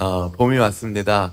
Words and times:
어, 0.00 0.30
봄이 0.30 0.56
왔습니다. 0.58 1.32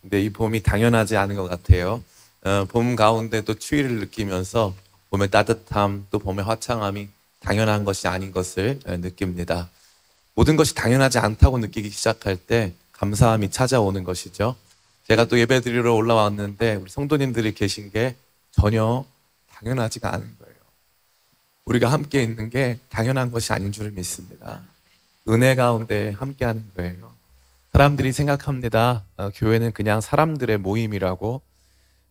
근데 0.00 0.22
이 0.22 0.30
봄이 0.30 0.62
당연하지 0.62 1.18
않은 1.18 1.36
것 1.36 1.48
같아요. 1.48 2.02
어, 2.44 2.64
봄 2.66 2.96
가운데 2.96 3.42
또 3.42 3.52
추위를 3.52 3.96
느끼면서 3.96 4.74
봄의 5.10 5.30
따뜻함 5.30 6.06
또 6.10 6.18
봄의 6.18 6.42
화창함이 6.46 7.08
당연한 7.40 7.84
것이 7.84 8.08
아닌 8.08 8.32
것을 8.32 8.80
어, 8.86 8.96
느낍니다. 8.96 9.68
모든 10.34 10.56
것이 10.56 10.74
당연하지 10.74 11.18
않다고 11.18 11.58
느끼기 11.58 11.90
시작할 11.90 12.38
때 12.38 12.72
감사함이 12.92 13.50
찾아오는 13.50 14.02
것이죠. 14.02 14.56
제가 15.08 15.26
또 15.26 15.38
예배 15.38 15.60
드리러 15.60 15.94
올라왔는데 15.94 16.76
우리 16.76 16.88
성도님들이 16.88 17.52
계신 17.52 17.90
게 17.90 18.16
전혀 18.50 19.04
당연하지가 19.52 20.14
않은 20.14 20.36
거예요. 20.40 20.56
우리가 21.66 21.92
함께 21.92 22.22
있는 22.22 22.48
게 22.48 22.78
당연한 22.88 23.30
것이 23.30 23.52
아닌 23.52 23.72
줄 23.72 23.90
믿습니다. 23.90 24.62
은혜 25.28 25.54
가운데 25.54 26.12
함께 26.18 26.46
하는 26.46 26.64
거예요. 26.74 27.15
사람들이 27.76 28.10
생각합니다. 28.12 29.04
어, 29.18 29.28
교회는 29.34 29.72
그냥 29.72 30.00
사람들의 30.00 30.56
모임이라고, 30.56 31.42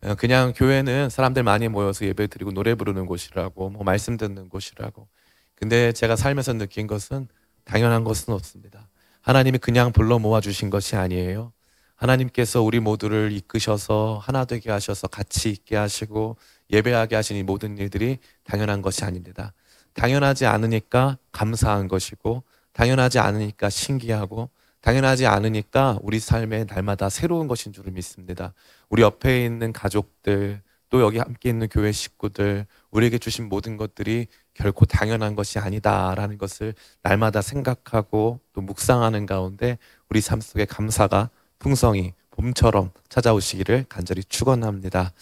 어, 0.04 0.14
그냥 0.14 0.52
교회는 0.54 1.10
사람들 1.10 1.42
많이 1.42 1.66
모여서 1.66 2.06
예배 2.06 2.28
드리고 2.28 2.52
노래 2.52 2.76
부르는 2.76 3.06
곳이라고, 3.06 3.70
뭐 3.70 3.82
말씀 3.82 4.16
듣는 4.16 4.48
곳이라고. 4.48 5.08
근데 5.56 5.90
제가 5.90 6.14
살면서 6.14 6.52
느낀 6.52 6.86
것은 6.86 7.26
당연한 7.64 8.04
것은 8.04 8.32
없습니다. 8.32 8.86
하나님이 9.22 9.58
그냥 9.58 9.90
불러 9.90 10.20
모아 10.20 10.40
주신 10.40 10.70
것이 10.70 10.94
아니에요. 10.94 11.52
하나님께서 11.96 12.62
우리 12.62 12.78
모두를 12.78 13.32
이끄셔서 13.32 14.20
하나 14.22 14.44
되게 14.44 14.70
하셔서 14.70 15.08
같이 15.08 15.50
있게 15.50 15.74
하시고 15.74 16.36
예배하게 16.70 17.16
하신 17.16 17.38
이 17.38 17.42
모든 17.42 17.76
일들이 17.76 18.18
당연한 18.44 18.82
것이 18.82 19.04
아닙니다. 19.04 19.52
당연하지 19.94 20.46
않으니까 20.46 21.18
감사한 21.32 21.88
것이고 21.88 22.44
당연하지 22.72 23.18
않으니까 23.18 23.68
신기하고 23.68 24.48
당연하지 24.86 25.26
않으니까 25.26 25.98
우리 26.00 26.20
삶에 26.20 26.62
날마다 26.62 27.08
새로운 27.08 27.48
것인 27.48 27.72
줄을 27.72 27.90
믿습니다. 27.90 28.54
우리 28.88 29.02
옆에 29.02 29.44
있는 29.44 29.72
가족들 29.72 30.62
또 30.90 31.02
여기 31.02 31.18
함께 31.18 31.48
있는 31.48 31.68
교회 31.68 31.90
식구들 31.90 32.66
우리에게 32.92 33.18
주신 33.18 33.48
모든 33.48 33.76
것들이 33.76 34.28
결코 34.54 34.84
당연한 34.84 35.34
것이 35.34 35.58
아니다라는 35.58 36.38
것을 36.38 36.72
날마다 37.02 37.42
생각하고 37.42 38.38
또 38.52 38.60
묵상하는 38.60 39.26
가운데 39.26 39.76
우리 40.08 40.20
삶 40.20 40.40
속에 40.40 40.64
감사가 40.66 41.30
풍성히 41.58 42.12
봄처럼 42.30 42.92
찾아오시기를 43.08 43.86
간절히 43.88 44.22
축원합니다. 44.22 45.12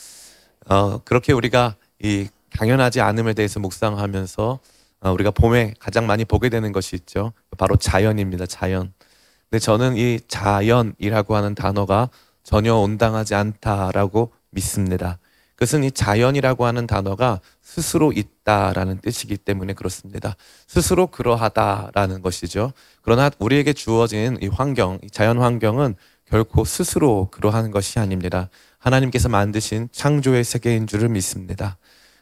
어, 0.67 0.99
그렇게 1.05 1.33
우리가 1.33 1.77
이 2.03 2.29
당연하지 2.51 3.01
않음에 3.01 3.33
대해서 3.33 3.61
묵상하면서 3.61 4.61
어, 5.01 5.11
우리가 5.13 5.31
봄에 5.31 5.73
가장 5.79 6.07
많이 6.07 6.27
보게 6.27 6.51
되는 6.51 6.71
것이 6.71 6.97
있죠. 6.97 7.33
바로 7.57 7.77
자연입니다. 7.77 8.45
자연. 8.45 8.93
근데 9.51 9.59
저는 9.61 9.97
이 9.97 10.21
자연이라고 10.29 11.37
하는 11.37 11.55
단어가 11.55 12.11
전혀 12.43 12.75
온당하지 12.75 13.35
않다라고 13.35 14.33
믿습니다. 14.51 15.19
그것은 15.55 15.85
이 15.85 15.93
자연이라고 15.93 16.67
하는 16.67 16.87
단어가 16.87 17.41
스스로 17.63 18.13
있다라는 18.13 18.99
뜻이기 19.01 19.37
때문에 19.37 19.73
그렇습니다. 19.73 20.37
스스로 20.67 21.07
그러하다라는 21.07 22.23
것이죠. 22.23 22.73
그러나 23.03 23.31
우리에게 23.39 23.73
주어진 23.73 24.37
이 24.43 24.49
환경, 24.49 24.99
이 25.03 25.11
자연 25.11 25.39
환경은 25.39 25.95
결코 26.27 26.65
스스로 26.65 27.29
그러한 27.31 27.71
것이 27.71 27.99
아닙니다. 27.99 28.49
하나님께서 28.79 29.29
만드신 29.29 29.89
창조의 29.93 30.43
세계인 30.43 30.87
줄을 30.87 31.09
믿습니다. 31.09 31.79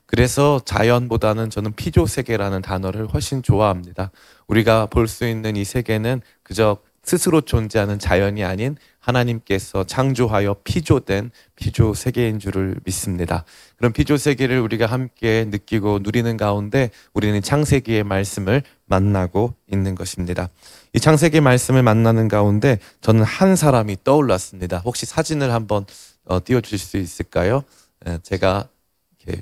그래서 0.06 0.60
자연보다는 0.66 1.48
저는 1.48 1.72
피조 1.72 2.06
세계라는 2.06 2.60
단어를 2.60 3.06
훨씬 3.06 3.42
좋아합니다. 3.42 4.10
우리가 4.46 4.86
볼 4.86 5.08
수 5.08 5.26
있는 5.26 5.56
이 5.56 5.64
세계는 5.64 6.20
그저 6.42 6.76
스스로 7.04 7.40
존재하는 7.40 7.98
자연이 7.98 8.44
아닌 8.44 8.76
하나님께서 9.00 9.84
창조하여 9.84 10.56
피조된 10.62 11.32
피조 11.56 11.94
세계인 11.94 12.38
줄을 12.38 12.76
믿습니다. 12.84 13.44
그런 13.76 13.92
피조 13.92 14.16
세계를 14.16 14.60
우리가 14.60 14.86
함께 14.86 15.44
느끼고 15.48 16.00
누리는 16.02 16.36
가운데 16.36 16.90
우리는 17.12 17.42
창세기의 17.42 18.04
말씀을 18.04 18.62
만나고 18.86 19.54
있는 19.72 19.96
것입니다. 19.96 20.48
이 20.92 21.00
창세기 21.00 21.40
말씀을 21.40 21.82
만나는 21.82 22.28
가운데 22.28 22.78
저는 23.00 23.24
한 23.24 23.56
사람이 23.56 23.98
떠올랐습니다. 24.04 24.78
혹시 24.78 25.04
사진을 25.04 25.52
한번 25.52 25.84
어, 26.24 26.42
띄워주실 26.42 26.78
수 26.78 26.96
있을까요? 26.98 27.64
예, 28.06 28.18
제가 28.22 28.68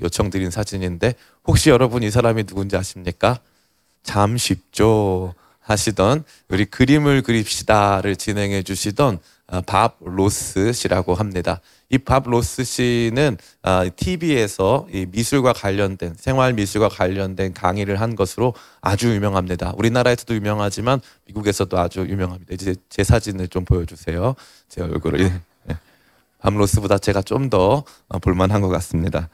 요청드린 0.02 0.50
사진인데 0.50 1.14
혹시 1.46 1.70
여러분 1.70 2.02
이 2.02 2.10
사람이 2.10 2.44
누군지 2.44 2.76
아십니까? 2.76 3.40
참 4.02 4.38
쉽죠. 4.38 5.34
하시던 5.70 6.24
우리 6.48 6.64
그림을 6.66 7.22
그립시다를 7.22 8.16
진행해 8.16 8.62
주시던 8.62 9.18
아, 9.52 9.60
밥 9.62 9.96
로스 10.00 10.72
씨라고 10.72 11.14
합니다. 11.14 11.60
이 11.92 11.98
밥 11.98 12.28
로스 12.28 12.62
씨는 12.62 13.36
TV에서 13.96 14.86
미술과 15.08 15.52
관련된 15.54 16.14
생활 16.16 16.52
미술과 16.52 16.88
관련된 16.88 17.52
강의를 17.52 18.00
한 18.00 18.14
것으로 18.14 18.54
아주 18.80 19.12
유명합니다. 19.12 19.74
우리나라에서도 19.76 20.32
유명하지만 20.36 21.00
미국에서도 21.26 21.76
아주 21.78 22.00
유명합니다. 22.08 22.54
이제 22.54 22.76
제 22.88 23.02
사진을 23.02 23.48
좀 23.48 23.64
보여주세요. 23.64 24.36
제 24.68 24.82
얼굴을 24.82 25.20
예. 25.20 25.76
밥 26.38 26.54
로스보다 26.54 26.98
제가 26.98 27.22
좀 27.22 27.50
더 27.50 27.82
볼만한 28.22 28.60
것 28.60 28.68
같습니다. 28.68 29.28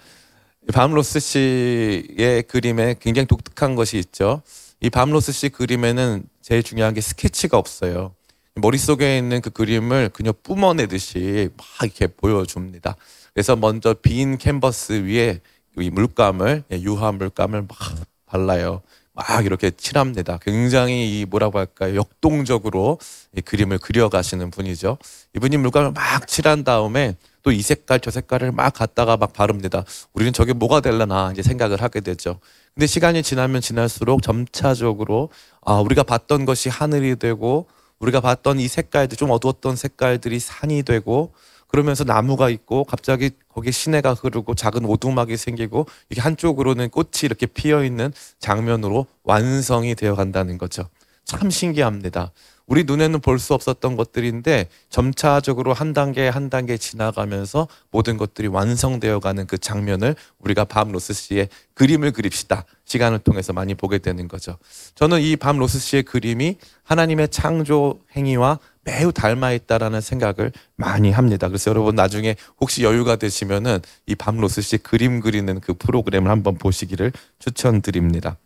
밥 0.72 0.90
로스 0.90 1.20
씨의 1.20 2.44
그림에 2.48 2.94
굉장히 2.98 3.26
독특한 3.26 3.74
것이 3.74 3.98
있죠. 3.98 4.40
이 4.80 4.90
밥 4.90 5.06
로스 5.06 5.32
씨 5.32 5.48
그림에는 5.48 6.24
제일 6.42 6.62
중요한 6.62 6.94
게 6.94 7.00
스케치가 7.00 7.58
없어요. 7.58 8.14
머릿속에 8.54 9.18
있는 9.18 9.40
그 9.40 9.50
그림을 9.50 10.10
그냥 10.10 10.32
뿜어내듯이 10.42 11.50
막 11.56 11.66
이렇게 11.82 12.06
보여줍니다. 12.06 12.96
그래서 13.34 13.56
먼저 13.56 13.94
빈 13.94 14.38
캔버스 14.38 15.04
위에 15.04 15.40
이 15.78 15.90
물감을, 15.90 16.64
예, 16.72 16.80
유화 16.80 17.12
물감을 17.12 17.62
막 17.62 17.78
발라요. 18.26 18.82
막 19.12 19.44
이렇게 19.44 19.70
칠합니다. 19.70 20.38
굉장히 20.42 21.20
이 21.20 21.24
뭐라고 21.24 21.58
할까요? 21.58 21.96
역동적으로 21.96 22.98
이 23.36 23.40
그림을 23.40 23.78
그려가시는 23.78 24.50
분이죠. 24.50 24.98
이분이 25.34 25.56
물감을 25.58 25.92
막 25.92 26.26
칠한 26.26 26.64
다음에 26.64 27.16
또 27.42 27.52
이 27.52 27.62
색깔 27.62 28.00
저 28.00 28.10
색깔을 28.10 28.52
막 28.52 28.74
갖다가 28.74 29.16
막 29.16 29.32
바릅니다. 29.32 29.84
우리는 30.12 30.32
저게 30.32 30.52
뭐가 30.52 30.80
될려나 30.80 31.30
이제 31.32 31.42
생각을 31.42 31.80
하게 31.80 32.00
되죠. 32.00 32.40
근데 32.76 32.86
시간이 32.86 33.22
지나면 33.22 33.62
지날수록 33.62 34.20
점차적으로 34.20 35.30
아 35.64 35.80
우리가 35.80 36.02
봤던 36.02 36.44
것이 36.44 36.68
하늘이 36.68 37.16
되고 37.16 37.68
우리가 38.00 38.20
봤던 38.20 38.60
이 38.60 38.68
색깔들 38.68 39.16
좀 39.16 39.30
어두웠던 39.30 39.76
색깔들이 39.76 40.38
산이 40.38 40.82
되고 40.82 41.32
그러면서 41.68 42.04
나무가 42.04 42.50
있고 42.50 42.84
갑자기 42.84 43.30
거기에 43.48 43.70
시내가 43.70 44.12
흐르고 44.12 44.54
작은 44.54 44.84
오두막이 44.84 45.38
생기고 45.38 45.86
이게 46.10 46.20
한쪽으로는 46.20 46.90
꽃이 46.90 47.22
이렇게 47.22 47.46
피어 47.46 47.82
있는 47.82 48.12
장면으로 48.40 49.06
완성이 49.24 49.94
되어 49.94 50.14
간다는 50.14 50.58
거죠. 50.58 50.86
참 51.26 51.50
신기합니다. 51.50 52.32
우리 52.68 52.82
눈에는 52.84 53.20
볼 53.20 53.38
수 53.38 53.54
없었던 53.54 53.96
것들인데 53.96 54.68
점차적으로 54.90 55.72
한 55.72 55.92
단계 55.92 56.28
한 56.28 56.50
단계 56.50 56.76
지나가면서 56.76 57.68
모든 57.92 58.16
것들이 58.16 58.48
완성되어 58.48 59.20
가는 59.20 59.46
그 59.46 59.56
장면을 59.58 60.16
우리가 60.40 60.64
밤 60.64 60.90
로스 60.90 61.12
씨의 61.12 61.48
그림을 61.74 62.10
그립시다. 62.12 62.64
시간을 62.84 63.20
통해서 63.20 63.52
많이 63.52 63.74
보게 63.74 63.98
되는 63.98 64.26
거죠. 64.26 64.56
저는 64.96 65.20
이 65.20 65.36
밤 65.36 65.58
로스 65.58 65.78
씨의 65.78 66.02
그림이 66.04 66.56
하나님의 66.84 67.28
창조 67.28 68.00
행위와 68.16 68.58
매우 68.82 69.12
닮아 69.12 69.52
있다라는 69.52 70.00
생각을 70.00 70.52
많이 70.76 71.10
합니다. 71.12 71.46
그래서 71.48 71.70
여러분 71.70 71.94
나중에 71.94 72.34
혹시 72.60 72.82
여유가 72.82 73.14
되시면은 73.16 73.80
이 74.06 74.14
밤 74.16 74.38
로스 74.38 74.60
씨 74.62 74.78
그림 74.78 75.20
그리는 75.20 75.60
그 75.60 75.74
프로그램을 75.74 76.30
한번 76.30 76.56
보시기를 76.58 77.12
추천드립니다. 77.38 78.38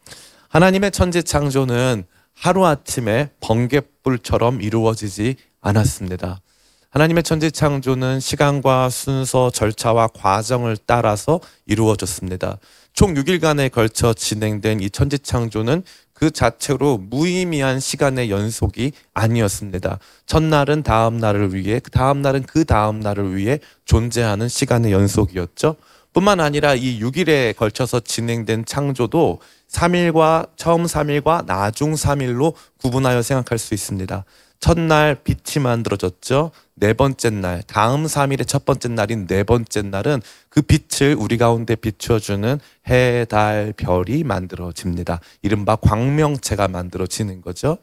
하나님의 0.49 0.91
천지 0.91 1.23
창조는 1.23 2.05
하루아침에 2.41 3.31
번개불처럼 3.41 4.63
이루어지지 4.63 5.37
않았습니다. 5.61 6.41
하나님의 6.89 7.23
천지 7.23 7.53
창조는 7.53 8.19
시간과 8.19 8.89
순서, 8.89 9.51
절차와 9.51 10.09
과정을 10.09 10.79
따라서 10.87 11.39
이루어졌습니다. 11.67 12.57
총 12.95 13.15
6일간에 13.15 13.71
걸쳐 13.71 14.15
진행된 14.15 14.81
이 14.81 14.89
천지 14.89 15.19
창조는 15.19 15.85
그 16.15 16.31
자체로 16.31 16.97
무의미한 16.97 17.79
시간의 17.79 18.31
연속이 18.31 18.93
아니었습니다. 19.13 19.99
첫날은 20.27 20.83
다음 20.83 21.19
날을 21.19 21.55
위해, 21.55 21.79
그 21.79 21.91
다음 21.91 22.23
날은 22.23 22.45
그 22.45 22.65
다음 22.65 23.01
날을 23.01 23.37
위해 23.37 23.59
존재하는 23.85 24.49
시간의 24.49 24.93
연속이었죠. 24.93 25.77
뿐만 26.13 26.41
아니라 26.41 26.75
이 26.75 27.01
6일에 27.01 27.57
걸쳐서 27.57 28.01
진행된 28.01 28.65
창조도 28.65 29.41
3일과 29.69 30.49
처음 30.57 30.85
3일과 30.85 31.47
나중 31.47 31.95
3일로 31.95 32.55
구분하여 32.79 33.23
생각할 33.23 33.59
수 33.59 33.75
있습니다. 33.75 34.25
첫날 34.59 35.17
빛이 35.25 35.63
만들어졌죠. 35.63 36.51
네 36.75 36.93
번째 36.93 37.31
날, 37.31 37.63
다음 37.67 38.05
3일의 38.05 38.47
첫 38.47 38.65
번째 38.65 38.89
날인 38.89 39.27
네 39.27 39.43
번째 39.43 39.83
날은 39.83 40.21
그 40.49 40.61
빛을 40.63 41.15
우리 41.19 41.39
가운데 41.39 41.77
비춰주는 41.77 42.59
해, 42.89 43.25
달, 43.27 43.73
별이 43.77 44.25
만들어집니다. 44.25 45.21
이른바 45.43 45.77
광명체가 45.77 46.69
만들어지는 46.69 47.41
거죠. 47.41 47.79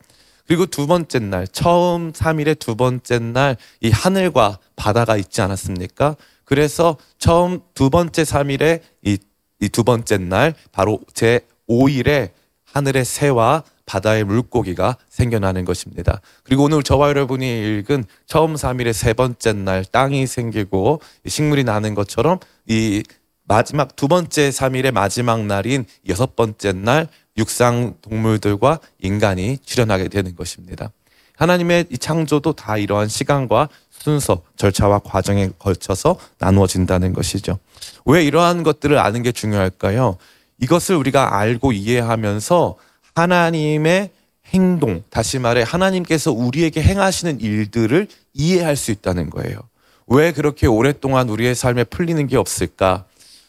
그리고 0.48 0.66
두 0.66 0.88
번째 0.88 1.20
날, 1.20 1.48
처음 1.48 2.12
3일의 2.12 2.60
두 2.60 2.76
번째 2.76 3.20
날 3.20 3.56
이 3.82 3.90
하늘과 3.90 4.60
바다가 4.76 5.18
있지 5.18 5.42
않았습니까? 5.42 6.16
그래서 6.48 6.96
처음 7.18 7.60
두 7.74 7.90
번째 7.90 8.24
3일의 8.24 8.80
이, 9.04 9.18
이두 9.60 9.84
번째 9.84 10.18
날, 10.18 10.54
바로 10.72 11.02
제 11.14 11.42
5일에 11.70 12.32
하늘의 12.64 13.04
새와 13.04 13.64
바다의 13.86 14.24
물고기가 14.24 14.96
생겨나는 15.10 15.66
것입니다. 15.66 16.22
그리고 16.44 16.64
오늘 16.64 16.84
저와 16.84 17.10
여러분이 17.10 17.80
읽은 17.80 18.06
처음 18.26 18.56
3일의 18.56 18.94
세 18.94 19.14
번째 19.14 19.54
날 19.54 19.84
땅이 19.84 20.26
생기고 20.26 21.02
이 21.26 21.30
식물이 21.30 21.66
나는 21.66 21.96
것처럼 21.96 22.40
이 22.66 23.04
마지막 23.44 23.98
두 23.98 24.08
번째 24.08 24.50
3일의 24.50 24.92
마지막 24.92 25.46
날인 25.46 25.86
여섯 26.08 26.38
번째 26.38 26.72
날 26.72 27.10
육상 27.38 27.96
동물들과 28.02 28.80
인간이 29.00 29.58
출현하게 29.66 30.08
되는 30.08 30.34
것입니다. 30.34 30.92
하나님의 31.38 31.86
이 31.92 31.98
창조도 31.98 32.54
다 32.54 32.78
이러한 32.78 33.08
시간과 33.08 33.70
순서, 34.00 34.42
절차와 34.56 35.00
과정에 35.00 35.50
걸쳐서 35.60 36.18
나누어진다는 36.40 37.14
것이죠. 37.14 37.60
왜 38.06 38.24
이러한 38.24 38.64
것들을 38.64 38.98
아는 38.98 39.24
게 39.24 39.32
중요할까요? 39.32 40.18
이것을 40.60 40.96
우리가 40.96 41.38
알고 41.38 41.72
이해하면서 41.72 42.76
하나님의 43.16 44.12
행동, 44.54 45.04
다시 45.10 45.40
말해 45.40 45.64
하나님께서 45.64 46.32
우리에게 46.32 46.82
행하시는 46.82 47.42
일들을 47.42 48.08
이해할 48.34 48.76
수 48.76 48.92
있다는 48.92 49.30
거예요. 49.30 49.60
왜 50.08 50.32
그렇게 50.32 50.68
오랫동안 50.68 51.28
우리의 51.30 51.54
삶에 51.54 51.84
풀리는 51.84 52.26
게 52.28 52.38
없을까? 52.38 53.06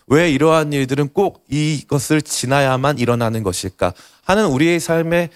왜 0.08 0.30
이러한 0.30 0.72
일들은 0.72 1.10
꼭 1.12 1.44
이것을 1.48 2.22
지나야만 2.22 2.98
일어나는 2.98 3.42
것일까? 3.42 3.92
하는 4.24 4.46
우리의 4.46 4.80
삶에 4.80 5.28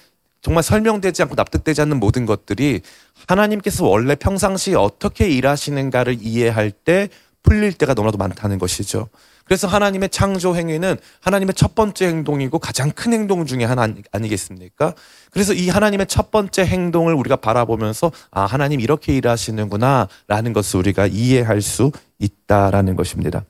정말 0.43 0.65
설명되지 0.65 1.23
않고 1.23 1.37
납득되지 1.37 1.81
않는 1.83 1.99
모든 2.01 2.27
것들이 2.27 2.83
하나님께서 3.29 3.87
원래 3.87 4.17
평상시에 4.17 4.75
어떻게 4.75 5.29
일하시는가를 5.29 6.19
이해할 6.21 6.73
때 6.73 7.09
풀릴 7.45 7.73
때가 7.73 7.95
너무나도 7.95 8.19
많다는 8.19 8.59
것이죠. 8.59 9.09
그래서 9.45 9.67
하나님의 9.67 10.09
창조 10.11 10.55
행위는 10.55 10.97
하나님의 11.21 11.55
첫 11.55 11.75
번째 11.75 12.07
행동이고 12.07 12.59
가장 12.59 12.91
큰 12.91 13.13
행동 13.13 13.47
중에 13.47 13.65
하나 13.65 13.83
아니- 13.83 14.03
아니겠습니까? 14.13 14.95
그래서 15.31 15.53
이 15.53 15.69
하나님의 15.69 16.07
첫 16.07 16.31
번째 16.31 16.65
행동을 16.65 17.15
우리가 17.15 17.37
바라보면서 17.37 18.13
아, 18.31 18.45
하나님 18.45 18.81
이렇게 18.81 19.15
일하시는구나 19.17 20.09
라는 20.29 20.53
것을 20.53 20.79
우리가 20.79 21.07
이해할 21.07 21.61
수 21.63 21.91
있다라는 22.19 22.95
것입니다. 22.97 23.45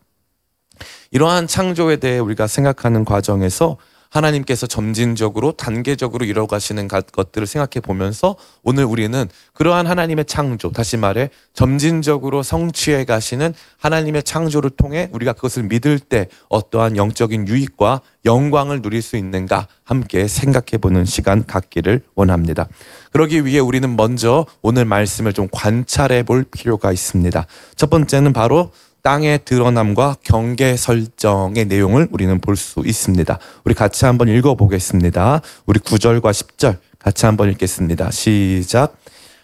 이러한 1.10 1.46
창조에 1.46 1.96
대해 1.96 2.18
우리가 2.18 2.46
생각하는 2.46 3.04
과정에서 3.04 3.76
하나님께서 4.12 4.66
점진적으로 4.66 5.52
단계적으로 5.52 6.26
이뤄가시는 6.26 6.86
가- 6.86 7.00
것들을 7.00 7.46
생각해 7.46 7.80
보면서 7.82 8.36
오늘 8.62 8.84
우리는 8.84 9.26
그러한 9.54 9.86
하나님의 9.86 10.26
창조, 10.26 10.70
다시 10.70 10.98
말해 10.98 11.30
점진적으로 11.54 12.42
성취해 12.42 13.04
가시는 13.06 13.54
하나님의 13.78 14.22
창조를 14.22 14.70
통해 14.70 15.08
우리가 15.12 15.32
그것을 15.32 15.62
믿을 15.64 15.98
때 15.98 16.28
어떠한 16.50 16.96
영적인 16.98 17.48
유익과 17.48 18.02
영광을 18.26 18.82
누릴 18.82 19.00
수 19.00 19.16
있는가 19.16 19.66
함께 19.82 20.28
생각해 20.28 20.78
보는 20.80 21.06
시간 21.06 21.44
갖기를 21.46 22.02
원합니다. 22.14 22.68
그러기 23.12 23.46
위해 23.46 23.58
우리는 23.60 23.96
먼저 23.96 24.44
오늘 24.60 24.84
말씀을 24.84 25.32
좀 25.32 25.48
관찰해 25.50 26.22
볼 26.24 26.44
필요가 26.44 26.92
있습니다. 26.92 27.46
첫 27.76 27.88
번째는 27.90 28.32
바로 28.34 28.70
땅의 29.02 29.40
드러남과 29.44 30.16
경계 30.22 30.76
설정의 30.76 31.64
내용을 31.66 32.08
우리는 32.12 32.40
볼 32.40 32.56
수 32.56 32.82
있습니다. 32.86 33.38
우리 33.64 33.74
같이 33.74 34.04
한번 34.04 34.28
읽어 34.28 34.54
보겠습니다. 34.54 35.40
우리 35.66 35.80
9절과 35.80 36.30
10절 36.30 36.78
같이 37.00 37.26
한번 37.26 37.50
읽겠습니다. 37.50 38.10
시작. 38.12 38.96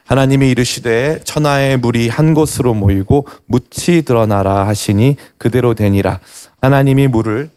하나님이 0.04 0.50
이르시되 0.50 1.20
천하의 1.24 1.76
물이 1.78 2.08
한 2.08 2.34
곳으로 2.34 2.72
모이고 2.74 3.26
묻히 3.46 4.02
드러나라 4.02 4.66
하시니 4.68 5.16
그대로 5.36 5.74
되니라. 5.74 6.20
하나님이 6.62 7.08
물을 7.08 7.50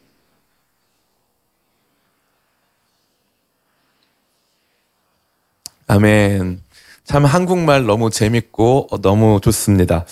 아멘. 5.87 6.61
참 7.03 7.25
한국말 7.25 7.85
너무 7.85 8.09
재밌고 8.09 8.87
어, 8.89 9.01
너무 9.01 9.39
좋습니다. 9.41 10.05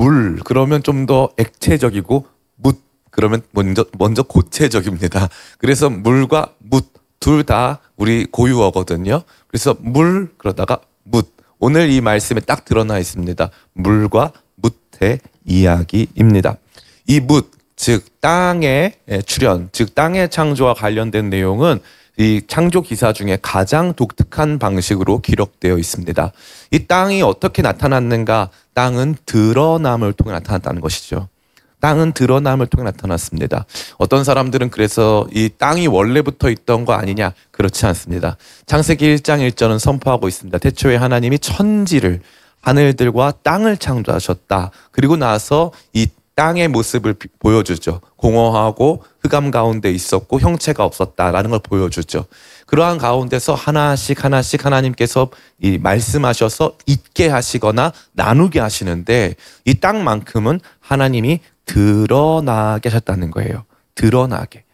물 0.00 0.36
그러면 0.44 0.82
좀 0.82 1.06
더 1.06 1.30
액체적이고 1.36 2.26
묻 2.56 2.82
그러면 3.10 3.42
먼저 3.52 3.84
먼저 3.98 4.22
고체적입니다. 4.22 5.28
그래서 5.58 5.90
물과 5.90 6.54
묻 6.58 7.00
둘 7.20 7.44
다 7.44 7.80
우리 7.96 8.24
고유어거든요. 8.24 9.22
그래서 9.46 9.76
물 9.78 10.32
그러다가 10.38 10.80
묻 11.04 11.34
오늘 11.58 11.90
이 11.90 12.00
말씀에 12.00 12.40
딱 12.40 12.64
드러나 12.64 12.98
있습니다. 12.98 13.50
물과 13.74 14.32
묻의 14.56 15.20
이야기입니다. 15.44 16.56
이 17.06 17.20
묻, 17.20 17.50
즉 17.76 18.04
땅의 18.20 18.94
출현, 19.26 19.68
즉 19.72 19.94
땅의 19.94 20.30
창조와 20.30 20.72
관련된 20.74 21.28
내용은 21.28 21.80
이 22.20 22.42
창조 22.46 22.82
기사 22.82 23.14
중에 23.14 23.38
가장 23.40 23.94
독특한 23.94 24.58
방식으로 24.58 25.20
기록되어 25.22 25.78
있습니다. 25.78 26.32
이 26.70 26.86
땅이 26.86 27.22
어떻게 27.22 27.62
나타났는가? 27.62 28.50
땅은 28.74 29.16
드러남을 29.24 30.12
통해 30.12 30.32
나타났다는 30.34 30.82
것이죠. 30.82 31.28
땅은 31.80 32.12
드러남을 32.12 32.66
통해 32.66 32.84
나타났습니다. 32.84 33.64
어떤 33.96 34.22
사람들은 34.22 34.68
그래서 34.68 35.26
이 35.32 35.48
땅이 35.56 35.86
원래부터 35.86 36.50
있던 36.50 36.84
거 36.84 36.92
아니냐? 36.92 37.32
그렇지 37.52 37.86
않습니다. 37.86 38.36
창세기 38.66 39.16
1장 39.16 39.48
1절은 39.52 39.78
선포하고 39.78 40.28
있습니다. 40.28 40.58
태초에 40.58 40.96
하나님이 40.96 41.38
천지를 41.38 42.20
하늘들과 42.60 43.32
땅을 43.42 43.78
창조하셨다. 43.78 44.72
그리고 44.90 45.16
나서 45.16 45.72
이 45.94 46.06
땅의 46.34 46.68
모습을 46.68 47.14
비- 47.14 47.28
보여주죠. 47.38 48.02
공허하고 48.20 49.02
흑암 49.22 49.50
가운데 49.50 49.90
있었고 49.90 50.40
형체가 50.40 50.84
없었다라는 50.84 51.50
걸 51.50 51.60
보여주죠. 51.60 52.26
그러한 52.66 52.98
가운데서 52.98 53.54
하나씩 53.54 54.24
하나씩 54.24 54.64
하나님께서 54.64 55.30
이 55.58 55.78
말씀하셔서 55.78 56.76
있게 56.86 57.28
하시거나 57.28 57.92
나누게 58.12 58.60
하시는데 58.60 59.34
이 59.64 59.74
땅만큼은 59.74 60.60
하나님이 60.80 61.40
드러나게 61.64 62.90
하셨다는 62.90 63.30
거예요. 63.30 63.64
드러나게. 63.94 64.64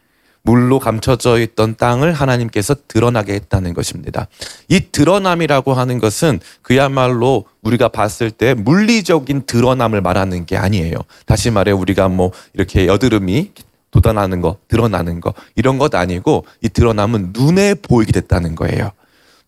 물로 0.46 0.78
감춰져 0.78 1.40
있던 1.40 1.74
땅을 1.76 2.12
하나님께서 2.12 2.76
드러나게 2.86 3.34
했다는 3.34 3.74
것입니다. 3.74 4.28
이 4.68 4.80
드러남이라고 4.92 5.74
하는 5.74 5.98
것은 5.98 6.38
그야말로 6.62 7.46
우리가 7.62 7.88
봤을 7.88 8.30
때 8.30 8.54
물리적인 8.54 9.46
드러남을 9.46 10.00
말하는 10.00 10.46
게 10.46 10.56
아니에요. 10.56 10.94
다시 11.26 11.50
말해 11.50 11.72
우리가 11.72 12.08
뭐 12.08 12.30
이렇게 12.54 12.86
여드름이 12.86 13.50
돋아나는 13.90 14.40
거, 14.40 14.58
드러나는 14.68 15.20
거 15.20 15.34
이런 15.56 15.78
것 15.78 15.92
아니고 15.94 16.46
이 16.62 16.68
드러남은 16.68 17.32
눈에 17.36 17.74
보이게 17.74 18.12
됐다는 18.12 18.54
거예요. 18.54 18.92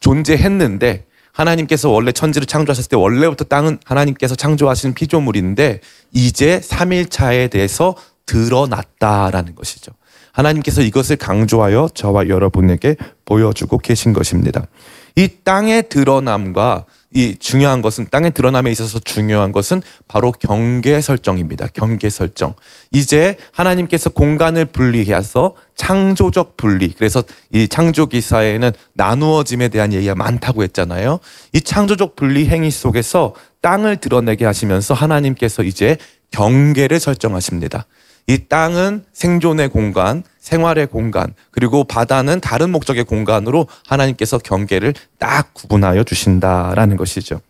존재했는데 0.00 1.04
하나님께서 1.30 1.90
원래 1.90 2.10
천지를 2.10 2.46
창조하셨을 2.46 2.88
때 2.88 2.96
원래부터 2.96 3.44
땅은 3.44 3.78
하나님께서 3.84 4.34
창조하신 4.34 4.94
피조물인데 4.94 5.80
이제 6.12 6.60
3일차에 6.60 7.50
대해서 7.50 7.94
드러났다라는 8.26 9.54
것이죠. 9.54 9.92
하나님께서 10.32 10.82
이것을 10.82 11.16
강조하여 11.16 11.88
저와 11.94 12.28
여러분에게 12.28 12.96
보여주고 13.24 13.78
계신 13.78 14.12
것입니다. 14.12 14.66
이 15.16 15.28
땅의 15.42 15.88
드러남과 15.88 16.84
이 17.14 17.36
중요한 17.38 17.80
것은 17.80 18.06
땅의 18.10 18.32
드러남에 18.32 18.70
있어서 18.70 18.98
중요한 18.98 19.50
것은 19.50 19.80
바로 20.06 20.30
경계 20.30 21.00
설정입니다. 21.00 21.68
경계 21.72 22.10
설정. 22.10 22.54
이제 22.92 23.36
하나님께서 23.52 24.10
공간을 24.10 24.66
분리해서 24.66 25.54
창조적 25.74 26.56
분리. 26.56 26.92
그래서 26.92 27.22
이 27.52 27.66
창조 27.66 28.06
기사에는 28.06 28.72
나누어짐에 28.92 29.68
대한 29.68 29.92
얘기가 29.92 30.14
많다고 30.14 30.62
했잖아요. 30.64 31.18
이 31.54 31.62
창조적 31.62 32.14
분리 32.14 32.46
행위 32.46 32.70
속에서 32.70 33.34
땅을 33.62 33.96
드러내게 33.96 34.44
하시면서 34.44 34.92
하나님께서 34.92 35.62
이제 35.62 35.96
경계를 36.30 37.00
설정하십니다. 37.00 37.86
이 38.28 38.46
땅은 38.48 39.04
생존의 39.12 39.70
공간, 39.70 40.22
생활의 40.38 40.86
공간, 40.88 41.32
그리고 41.50 41.84
바다는 41.84 42.40
다른 42.40 42.70
목적의 42.70 43.04
공간으로 43.04 43.66
하나님께서 43.86 44.38
경계를 44.38 44.94
딱 45.18 45.54
구분하여 45.54 46.04
주신다라는 46.04 46.96
것이죠. 46.96 47.40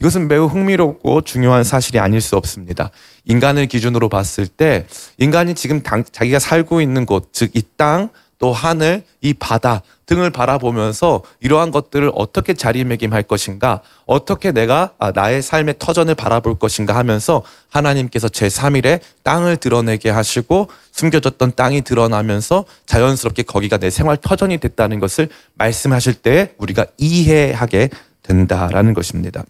이것은 0.00 0.28
매우 0.28 0.46
흥미롭고 0.46 1.22
중요한 1.22 1.64
사실이 1.64 1.98
아닐 1.98 2.20
수 2.20 2.36
없습니다. 2.36 2.90
인간을 3.24 3.66
기준으로 3.66 4.08
봤을 4.08 4.46
때 4.46 4.86
인간이 5.16 5.54
지금 5.54 5.82
당- 5.82 6.04
자기가 6.04 6.38
살고 6.38 6.80
있는 6.80 7.04
곳, 7.06 7.32
즉 7.32 7.50
이 7.56 7.62
땅, 7.76 8.10
또 8.38 8.52
하늘, 8.52 9.02
이 9.20 9.34
바다 9.34 9.82
등을 10.08 10.30
바라보면서 10.30 11.22
이러한 11.40 11.70
것들을 11.70 12.10
어떻게 12.14 12.54
자리매김할 12.54 13.22
것인가, 13.24 13.82
어떻게 14.06 14.52
내가 14.52 14.92
아, 14.98 15.12
나의 15.12 15.42
삶의 15.42 15.74
터전을 15.78 16.14
바라볼 16.14 16.58
것인가 16.58 16.96
하면서 16.96 17.42
하나님께서 17.68 18.26
제3일에 18.28 19.00
땅을 19.22 19.58
드러내게 19.58 20.08
하시고 20.08 20.68
숨겨졌던 20.92 21.52
땅이 21.54 21.82
드러나면서 21.82 22.64
자연스럽게 22.86 23.42
거기가 23.42 23.76
내 23.76 23.90
생활 23.90 24.16
터전이 24.16 24.58
됐다는 24.58 24.98
것을 24.98 25.28
말씀하실 25.54 26.14
때 26.14 26.54
우리가 26.56 26.86
이해하게 26.96 27.90
된다라는 28.22 28.94
것입니다. 28.94 29.44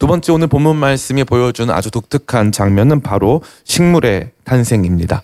두 0.00 0.08
번째 0.08 0.32
오늘 0.32 0.48
본문 0.48 0.76
말씀이 0.76 1.22
보여주는 1.22 1.72
아주 1.72 1.90
독특한 1.92 2.50
장면은 2.50 3.00
바로 3.00 3.42
식물의 3.64 4.32
탄생입니다. 4.44 5.22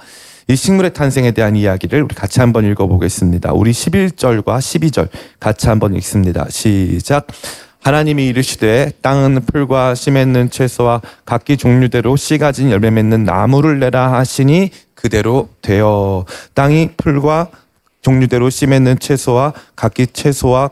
이 0.48 0.56
식물의 0.56 0.92
탄생에 0.92 1.30
대한 1.32 1.56
이야기를 1.56 2.02
우리 2.02 2.14
같이 2.14 2.40
한번 2.40 2.64
읽어보겠습니다. 2.64 3.52
우리 3.52 3.70
11절과 3.70 4.58
12절 4.58 5.08
같이 5.38 5.68
한번 5.68 5.94
읽습니다. 5.94 6.46
시작. 6.50 7.26
하나님이 7.80 8.26
이르시되 8.26 8.92
땅은 9.02 9.42
풀과 9.46 9.96
씨 9.96 10.12
맺는 10.12 10.50
채소와 10.50 11.00
각기 11.24 11.56
종류대로 11.56 12.16
씨 12.16 12.38
가진 12.38 12.70
열매 12.70 12.90
맺는 12.90 13.24
나무를 13.24 13.80
내라 13.80 14.12
하시니 14.12 14.70
그대로 14.94 15.48
되어 15.62 16.24
땅이 16.54 16.90
풀과 16.96 17.48
종류대로 18.02 18.50
씨 18.50 18.66
맺는 18.66 19.00
채소와 19.00 19.52
각기 19.74 20.06
채소와 20.06 20.70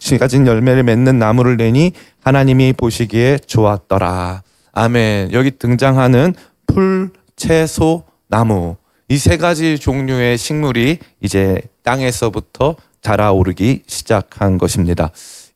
씨 0.00 0.18
가진 0.18 0.46
열매를 0.46 0.82
맺는 0.82 1.18
나무를 1.18 1.56
내니 1.56 1.92
하나님이 2.24 2.72
보시기에 2.72 3.38
좋았더라. 3.46 4.42
아멘. 4.72 5.32
여기 5.32 5.52
등장하는 5.52 6.34
풀, 6.66 7.10
채소, 7.36 8.04
나무 8.28 8.76
이 9.08 9.18
세 9.18 9.36
가지 9.36 9.78
종류의 9.78 10.38
식물이 10.38 10.98
이제 11.20 11.60
땅에서부터 11.82 12.76
자라오르기 13.02 13.82
시작한 13.86 14.58
것입니다. 14.58 15.10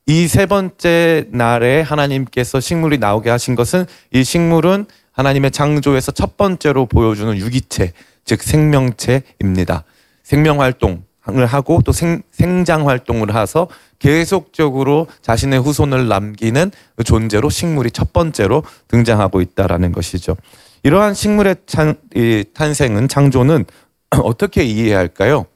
이 0.06 0.26
세 0.28 0.46
번째 0.46 1.26
날에 1.30 1.80
하나님께서 1.80 2.60
식물이 2.60 2.98
나오게 2.98 3.30
하신 3.30 3.54
것은 3.54 3.86
이 4.12 4.22
식물은 4.24 4.86
하나님의 5.12 5.50
창조에서 5.50 6.12
첫 6.12 6.36
번째로 6.36 6.86
보여주는 6.86 7.36
유기체, 7.36 7.92
즉 8.24 8.42
생명체입니다. 8.42 9.84
생명 10.22 10.60
활동을 10.60 11.46
하고 11.46 11.80
또 11.84 11.92
생, 11.92 12.22
생장 12.30 12.88
활동을 12.88 13.34
해서 13.34 13.68
계속적으로 13.98 15.06
자신의 15.22 15.60
후손을 15.60 16.08
남기는 16.08 16.70
그 16.96 17.04
존재로 17.04 17.48
식물이 17.48 17.90
첫 17.92 18.12
번째로 18.12 18.62
등장하고 18.88 19.40
있다라는 19.40 19.92
것이죠. 19.92 20.36
이러한 20.82 21.14
식물의 21.14 21.56
찬, 21.66 21.96
이 22.14 22.44
탄생은 22.54 23.08
창조는 23.08 23.64
어떻게 24.22 24.64
이해해야 24.64 24.98
할까요? 24.98 25.46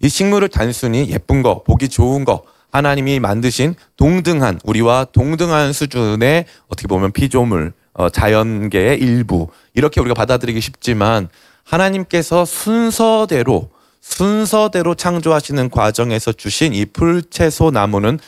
이 0.00 0.08
식물을 0.08 0.48
단순히 0.48 1.10
예쁜 1.10 1.42
거, 1.42 1.62
보기 1.62 1.88
좋은 1.88 2.24
거, 2.24 2.42
하나님이 2.72 3.20
만드신 3.20 3.74
동등한 3.96 4.60
우리와 4.64 5.06
동등한 5.12 5.72
수준의 5.72 6.46
어떻게 6.68 6.86
보면 6.86 7.12
피조물, 7.12 7.72
어, 7.92 8.08
자연계의 8.08 8.98
일부 8.98 9.48
이렇게 9.74 10.00
우리가 10.00 10.14
받아들이기 10.14 10.60
쉽지만 10.60 11.28
하나님께서 11.64 12.44
순서대로 12.44 13.70
순서대로 14.00 14.94
창조하시는 14.94 15.68
과정에서 15.70 16.32
주신 16.32 16.72
이 16.72 16.86
풀채소 16.86 17.70
나무는 17.70 18.18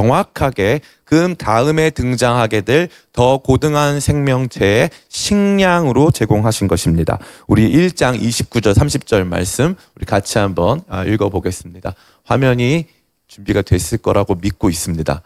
정확하게 0.00 0.80
그 1.04 1.34
다음에 1.36 1.90
등장하게 1.90 2.60
될 2.62 2.88
더 3.12 3.38
고등한 3.38 3.98
생명체의 4.00 4.88
식량으로 5.08 6.10
제공하신 6.12 6.68
것입니다. 6.68 7.18
우리 7.48 7.70
1장 7.70 8.18
29절 8.18 8.72
30절 8.74 9.26
말씀 9.26 9.74
우리 9.96 10.06
같이 10.06 10.38
한번 10.38 10.82
아, 10.88 11.04
읽어 11.04 11.28
보겠습니다. 11.28 11.94
화면이 12.24 12.86
준비가 13.26 13.62
됐을 13.62 13.98
거라고 13.98 14.36
믿고 14.36 14.70
있습니다. 14.70 15.22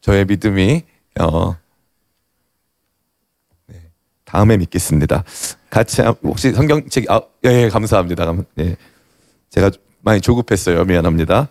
저의 0.00 0.24
믿음이 0.24 0.84
어, 1.20 1.56
네, 3.66 3.82
다음에 4.24 4.56
믿겠습니다. 4.56 5.24
같이 5.70 6.00
한- 6.02 6.14
혹시 6.22 6.52
성경책 6.52 7.10
아, 7.10 7.20
예, 7.44 7.64
예, 7.64 7.68
감사합니다. 7.68 8.24
감- 8.24 8.44
예. 8.60 8.76
제가 9.50 9.70
많이 10.02 10.20
조급했어요. 10.20 10.84
미안합니다. 10.84 11.48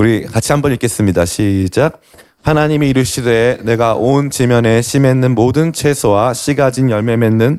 우리 0.00 0.24
같이 0.24 0.50
한번 0.52 0.72
읽겠습니다. 0.72 1.26
시작. 1.26 2.00
하나님이 2.40 2.88
이르시되 2.88 3.58
내가 3.64 3.94
온 3.94 4.30
지면에 4.30 4.80
씨 4.80 4.98
맺는 4.98 5.34
모든 5.34 5.74
채소와 5.74 6.32
씨 6.32 6.54
가진 6.54 6.88
열매 6.88 7.18
맺는 7.18 7.58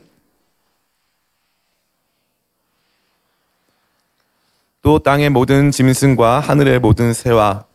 또 4.82 4.98
땅의 4.98 5.30
모든 5.30 5.70
짐승과 5.70 6.40
하늘의 6.40 6.80
모든 6.80 7.14
새와 7.14 7.66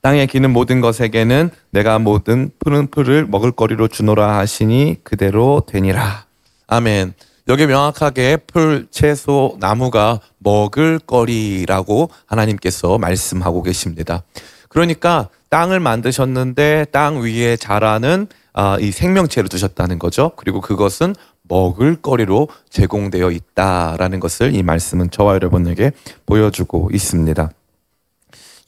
땅에 0.00 0.24
기는 0.24 0.54
모든 0.54 0.80
것에게는 0.80 1.50
내가 1.68 1.98
모든 1.98 2.50
푸른 2.60 2.86
풀을 2.86 3.26
먹을 3.26 3.52
거리로 3.52 3.88
주노라 3.88 4.38
하시니 4.38 5.00
그대로 5.04 5.64
되니라. 5.66 6.24
아멘. 6.66 7.12
여기 7.50 7.66
명확하게 7.66 8.36
풀, 8.46 8.86
채소, 8.92 9.56
나무가 9.58 10.20
먹을 10.38 11.00
거리라고 11.00 12.08
하나님께서 12.26 12.96
말씀하고 12.96 13.64
계십니다. 13.64 14.22
그러니까 14.68 15.28
땅을 15.48 15.80
만드셨는데 15.80 16.86
땅 16.92 17.22
위에 17.22 17.56
자라는 17.56 18.28
아, 18.52 18.76
이 18.78 18.92
생명체를 18.92 19.48
두셨다는 19.48 19.98
거죠. 19.98 20.30
그리고 20.36 20.60
그것은 20.60 21.16
먹을 21.42 21.96
거리로 21.96 22.46
제공되어 22.68 23.32
있다라는 23.32 24.20
것을 24.20 24.54
이 24.54 24.62
말씀은 24.62 25.10
저와 25.10 25.34
여러분에게 25.34 25.90
보여주고 26.26 26.90
있습니다. 26.92 27.50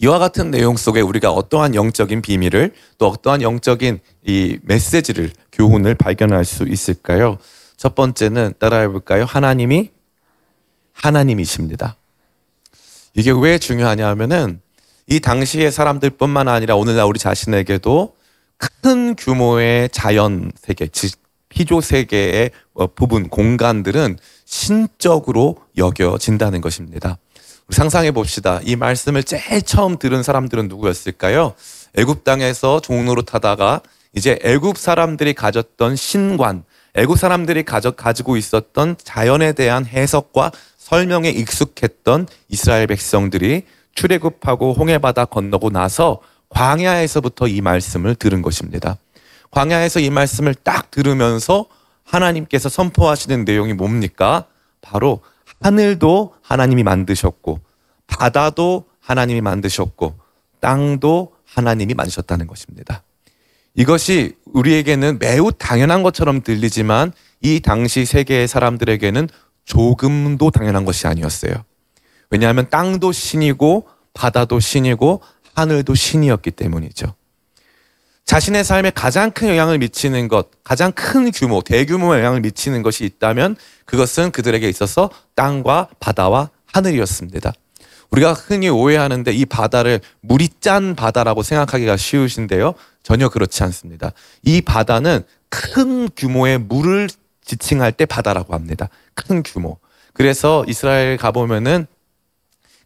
이와 0.01 0.19
같은 0.19 0.51
내용 0.51 0.77
속에 0.77 1.01
우리가 1.03 1.31
어떠한 1.31 1.77
영적인 1.77 2.21
비밀을 2.21 2.73
또 2.99 3.07
어떠한 3.07 3.43
영적인 3.43 4.01
이 4.27 4.59
메시지를 4.63 5.31
교훈을 5.53 5.95
발견할 5.95 6.45
수 6.45 6.65
있을까요? 6.65 7.39
첫 7.83 7.97
번째는 7.97 8.55
따라해 8.61 8.87
볼까요? 8.87 9.25
하나님이 9.25 9.91
하나님이십니다. 10.93 11.97
이게 13.13 13.33
왜 13.33 13.59
중요하냐 13.59 14.07
하면은 14.11 14.61
이 15.09 15.19
당시의 15.19 15.73
사람들뿐만 15.73 16.47
아니라 16.47 16.77
오늘날 16.77 17.07
우리 17.07 17.19
자신에게도 17.19 18.15
큰 18.57 19.17
규모의 19.17 19.89
자연 19.89 20.53
세계, 20.55 20.87
즉 20.87 21.11
피조 21.49 21.81
세계의 21.81 22.53
어, 22.75 22.87
부분 22.87 23.29
공간들은 23.29 24.17
신적으로 24.45 25.57
여겨진다는 25.77 26.61
것입니다. 26.61 27.19
상상해 27.71 28.13
봅시다. 28.13 28.61
이 28.63 28.77
말씀을 28.77 29.25
제일 29.25 29.61
처음 29.61 29.99
들은 29.99 30.23
사람들은 30.23 30.69
누구였을까요? 30.69 31.55
애굽 31.97 32.23
땅에서 32.23 32.79
종로로 32.81 33.23
타다가 33.23 33.83
이제 34.15 34.39
애굽 34.45 34.79
사람들이 34.79 35.35
가졌던 35.35 35.97
신관, 35.97 36.65
애굽 36.95 37.19
사람들이 37.19 37.63
가져, 37.63 37.93
가지고 37.93 38.37
있었던 38.37 38.97
자연에 39.03 39.53
대한 39.53 39.87
해석과 39.87 40.53
설명에 40.77 41.31
익숙했던 41.31 42.27
이스라엘 42.49 42.87
백성들이 42.87 43.65
출애굽하고 43.95 44.75
홍해바다 44.75 45.27
건너고 45.27 45.71
나서 45.71 46.21
광야에서부터 46.51 47.49
이 47.49 47.61
말씀을 47.61 48.15
들은 48.15 48.43
것입니다. 48.43 48.99
광야에서 49.51 50.01
이 50.01 50.11
말씀을 50.11 50.55
딱 50.55 50.91
들으면서 50.91 51.67
하나님께서 52.05 52.69
선포하시는 52.69 53.45
내용이 53.45 53.73
뭡니까? 53.73 54.45
바로 54.83 55.21
하늘도 55.61 56.35
하나님이 56.43 56.83
만드셨고 56.83 57.61
바다도 58.07 58.85
하나님이 59.01 59.41
만드셨고 59.41 60.19
땅도 60.61 61.33
하나님이 61.45 61.95
만드셨다는 61.95 62.47
것입니다. 62.47 63.03
이것이 63.75 64.37
우리에게는 64.53 65.19
매우 65.19 65.53
당연한 65.53 66.03
것처럼 66.03 66.43
들리지만 66.43 67.13
이 67.41 67.61
당시 67.61 68.05
세계의 68.05 68.49
사람들에게는 68.49 69.29
조금도 69.65 70.51
당연한 70.51 70.85
것이 70.85 71.07
아니었어요. 71.07 71.53
왜냐하면 72.31 72.69
땅도 72.71 73.13
신이고 73.13 73.87
바다도 74.15 74.61
신이고 74.61 75.23
하늘도 75.55 75.95
신이었기 75.95 76.51
때문이죠. 76.53 77.15
자신의 78.25 78.65
삶에 78.65 78.91
가장 78.91 79.31
큰 79.31 79.49
영향을 79.49 79.79
미치는 79.79 80.29
것, 80.29 80.49
가장 80.63 80.93
큰 80.93 81.31
규모, 81.31 81.61
대규모 81.61 82.15
영향을 82.15 82.41
미치는 82.41 82.83
것이 82.83 83.05
있다면 83.05 83.57
그것은 83.85 84.31
그들에게 84.31 84.69
있어서 84.69 85.11
땅과 85.35 85.89
바다와 86.01 86.51
하늘이었습니다. 86.73 87.53
우리가 88.13 88.35
흔히 88.35 88.69
오해하는데 88.69 89.33
이 89.33 89.47
바다를 89.47 90.01
물이 90.21 90.51
짠 90.61 90.95
바다라고 90.95 91.43
생각하기가 91.43 91.97
쉬우신데요. 91.97 92.75
전혀 93.03 93.29
그렇지 93.29 93.63
않습니다. 93.65 94.13
이 94.43 94.61
바다는 94.61 95.25
큰 95.49 96.09
규모의 96.15 96.59
물을 96.59 97.09
지칭할 97.45 97.93
때 97.93 98.05
바다라고 98.05 98.55
합니다. 98.55 98.89
큰 99.15 99.43
규모. 99.43 99.79
그래서 100.13 100.65
이스라엘 100.69 101.17
가보면은 101.17 101.87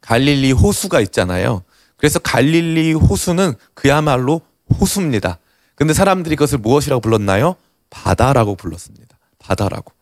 갈릴리 0.01 0.53
호수가 0.53 1.01
있잖아요. 1.03 1.65
그래서 1.97 2.19
갈릴리 2.21 2.93
호수는 2.93 3.55
그야말로 3.75 4.41
호수입니다. 4.81 5.39
근데 5.75 5.93
사람들이 5.93 6.37
그것을 6.37 6.59
무엇이라고 6.59 7.01
불렀나요? 7.01 7.57
바다라고 7.91 8.55
불렀습니다. 8.55 9.19
바다라고. 9.39 9.93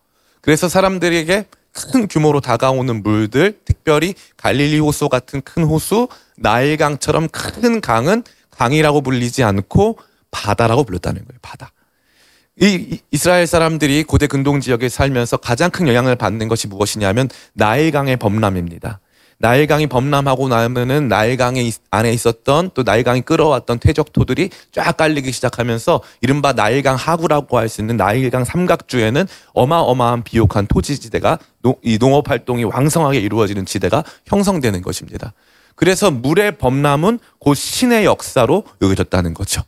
그래서 0.43 0.69
사람들에게 0.69 1.47
큰 1.75 2.07
규모로 2.09 2.41
다가오는 2.41 3.03
물들, 3.03 3.59
특별히 3.65 4.15
갈릴리 4.37 4.79
호수 4.79 5.09
같은 5.09 5.43
큰 5.43 5.65
호수, 5.65 6.09
나일강처럼 6.37 7.29
큰 7.29 7.81
강은 7.81 8.23
강이라고 8.51 9.01
불리지 9.03 9.43
않고 9.43 9.99
바다라고 10.31 10.85
불렀다는 10.85 11.25
거예요. 11.27 11.39
바다. 11.43 11.73
이 12.61 12.67
이- 12.67 13.01
이스라엘 13.11 13.49
사람들이 13.49 14.05
고대 14.05 14.29
근동 14.29 14.61
지역에 14.61 14.89
살면서 14.89 15.39
가장 15.39 15.71
큰 15.71 15.89
영향을 15.89 16.15
받는 16.15 16.47
것이 16.47 16.69
무엇이냐면 16.69 17.29
나일강의 17.55 18.17
범람입니다. 18.17 19.01
나일강이 19.39 19.89
범람하고 19.89 20.47
나면은 20.47 21.09
나일강의 21.09 21.67
있- 21.67 21.81
안에 21.91 22.13
있었던 22.13 22.71
또 22.75 22.85
나일강이 22.85 23.23
끌어왔던 23.23 23.81
퇴적토들이 23.81 24.51
쫙 24.71 24.97
깔리기 24.97 25.33
시작하면서 25.33 26.01
이른바 26.21 26.53
나일강 26.53 26.95
하구라고 26.95 27.59
할 27.59 27.69
수 27.69 27.81
있는 27.81 27.97
나일강 27.97 28.45
삼각주에는 28.45 29.27
어마어마한 29.53 30.23
비옥한 30.23 30.69
토지지대가 30.69 31.41
노- 31.65 31.79
이 31.83 31.99
농업 31.99 32.31
활동이 32.31 32.63
왕성하게 32.65 33.19
이루어지는 33.19 33.65
지대가 33.67 34.05
형성되는 34.27 34.83
것입니다. 34.83 35.33
그래서 35.75 36.11
물의 36.13 36.59
범람은 36.59 37.19
곧 37.41 37.55
신의 37.55 38.05
역사로 38.05 38.65
여겨졌다는 38.81 39.35
거죠. 39.35 39.63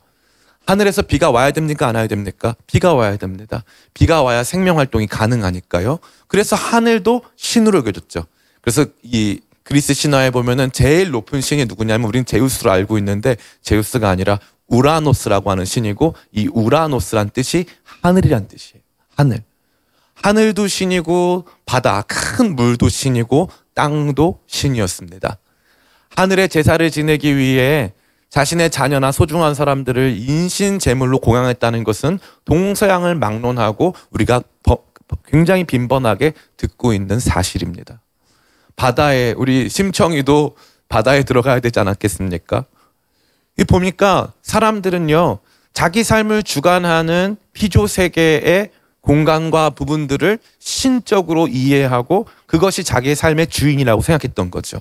하늘에서 0.65 1.01
비가 1.01 1.31
와야 1.31 1.51
됩니까? 1.51 1.87
안 1.87 1.95
와야 1.95 2.07
됩니까? 2.07 2.55
비가 2.67 2.93
와야 2.93 3.17
됩니다. 3.17 3.63
비가 3.93 4.21
와야 4.21 4.43
생명 4.43 4.77
활동이 4.77 5.07
가능하니까요. 5.07 5.99
그래서 6.27 6.55
하늘도 6.55 7.23
신으로 7.35 7.79
여겨졌죠. 7.79 8.25
그래서 8.61 8.85
이 9.01 9.39
그리스 9.63 9.93
신화에 9.93 10.29
보면은 10.29 10.71
제일 10.71 11.09
높은 11.11 11.41
신이 11.41 11.65
누구냐면 11.65 12.07
우린 12.07 12.25
제우스로 12.25 12.71
알고 12.71 12.97
있는데 12.99 13.35
제우스가 13.63 14.09
아니라 14.09 14.39
우라노스라고 14.67 15.49
하는 15.51 15.65
신이고 15.65 16.15
이 16.31 16.47
우라노스란 16.53 17.31
뜻이 17.31 17.65
하늘이란 18.01 18.47
뜻이에요. 18.47 18.81
하늘. 19.15 19.43
하늘도 20.21 20.67
신이고 20.67 21.45
바다 21.65 22.03
큰 22.07 22.55
물도 22.55 22.89
신이고 22.89 23.49
땅도 23.75 24.39
신이었습니다. 24.47 25.37
하늘의 26.15 26.49
제사를 26.49 26.89
지내기 26.89 27.37
위해 27.37 27.93
자신의 28.29 28.71
자녀나 28.71 29.11
소중한 29.11 29.53
사람들을 29.53 30.17
인신 30.17 30.79
제물로 30.79 31.19
공양했다는 31.19 31.83
것은 31.83 32.19
동서양을 32.45 33.15
막론하고 33.15 33.95
우리가 34.11 34.41
버- 34.63 34.79
굉장히 35.25 35.63
빈번하게 35.63 36.33
듣고 36.57 36.93
있는 36.93 37.19
사실입니다. 37.19 38.01
바다에 38.75 39.33
우리 39.37 39.69
심청이도 39.69 40.55
바다에 40.89 41.23
들어가야 41.23 41.59
되지 41.59 41.79
않았겠습니까? 41.79 42.65
이 43.59 43.63
보니까 43.63 44.33
사람들은요 44.41 45.39
자기 45.73 46.03
삶을 46.03 46.43
주관하는 46.43 47.37
피조 47.53 47.87
세계의 47.87 48.71
공간과 49.07 49.69
부분들을 49.69 50.37
신적으로 50.59 51.47
이해하고 51.47 52.27
그것이 52.45 52.83
자기의 52.83 53.15
삶의 53.15 53.47
주인이라고 53.47 54.01
생각했던 54.01 54.51
거죠. 54.51 54.79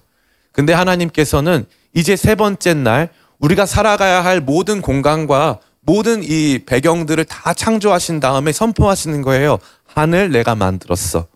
근데 0.50 0.73
하나님께서는 0.73 1.64
이제 1.95 2.16
세 2.16 2.35
번째 2.35 2.75
날 2.75 3.11
우리가 3.38 3.66
살아가야 3.66 4.25
할 4.25 4.40
모든 4.40 4.83
공간과 4.83 5.61
모든 5.80 6.25
이 6.25 6.59
배경들을 6.66 7.25
다 7.26 7.54
창조하신 7.54 8.18
다음에 8.18 8.50
선포하시는 8.50 9.23
거예요. 9.23 9.59
하늘 9.87 10.33
내가 10.33 10.56
만들었어. 10.56 11.28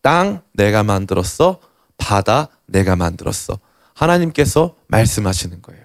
땅 0.00 0.40
내가 0.54 0.82
만들었어. 0.82 1.58
바다 1.98 2.48
내가 2.64 2.96
만들었어. 2.96 3.58
하나님께서 3.92 4.74
말씀하시는 4.86 5.60
거예요. 5.60 5.84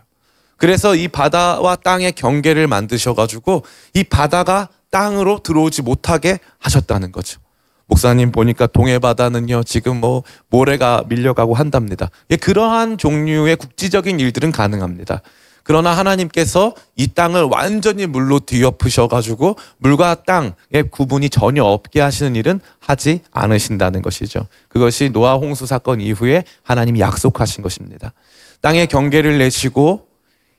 그래서 0.56 0.96
이 0.96 1.10
바다와 1.10 1.76
땅의 1.76 2.14
경계를 2.14 2.68
만드셔가지고 2.68 3.66
이 3.96 4.06
바다가 4.06 4.70
땅으로 4.92 5.40
들어오지 5.40 5.82
못하게 5.82 6.40
하셨다는 6.60 7.12
거죠. 7.12 7.40
목사님 7.88 8.32
보니까 8.32 8.68
동해 8.68 9.00
바다는요 9.00 9.64
지금 9.64 10.00
뭐 10.00 10.24
모래가 10.50 11.04
밀려가고 11.10 11.56
한답니다. 11.56 12.10
예, 12.30 12.38
그러한 12.38 12.98
종류의 12.98 13.58
국지적인 13.58 14.20
일들은 14.20 14.52
가능합니다. 14.52 15.22
그러나 15.64 15.92
하나님께서 15.92 16.74
이 16.96 17.08
땅을 17.08 17.44
완전히 17.44 18.06
물로 18.08 18.40
뒤엎으셔가지고 18.40 19.58
물과 19.78 20.24
땅의 20.24 20.90
구분이 20.90 21.30
전혀 21.30 21.64
없게 21.64 22.02
하시는 22.02 22.36
일은 22.36 22.60
하지 22.80 23.22
않으신다는 23.32 24.02
것이죠. 24.02 24.48
그것이 24.70 25.10
노아 25.10 25.36
홍수 25.36 25.66
사건 25.66 26.02
이후에 26.02 26.46
하나님이 26.64 27.00
약속하신 27.00 27.62
것입니다. 27.62 28.14
땅의 28.62 28.88
경계를 28.88 29.38
내시고 29.38 30.08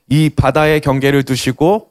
이 0.09 0.29
바다의 0.29 0.81
경계를 0.81 1.23
두시고 1.23 1.89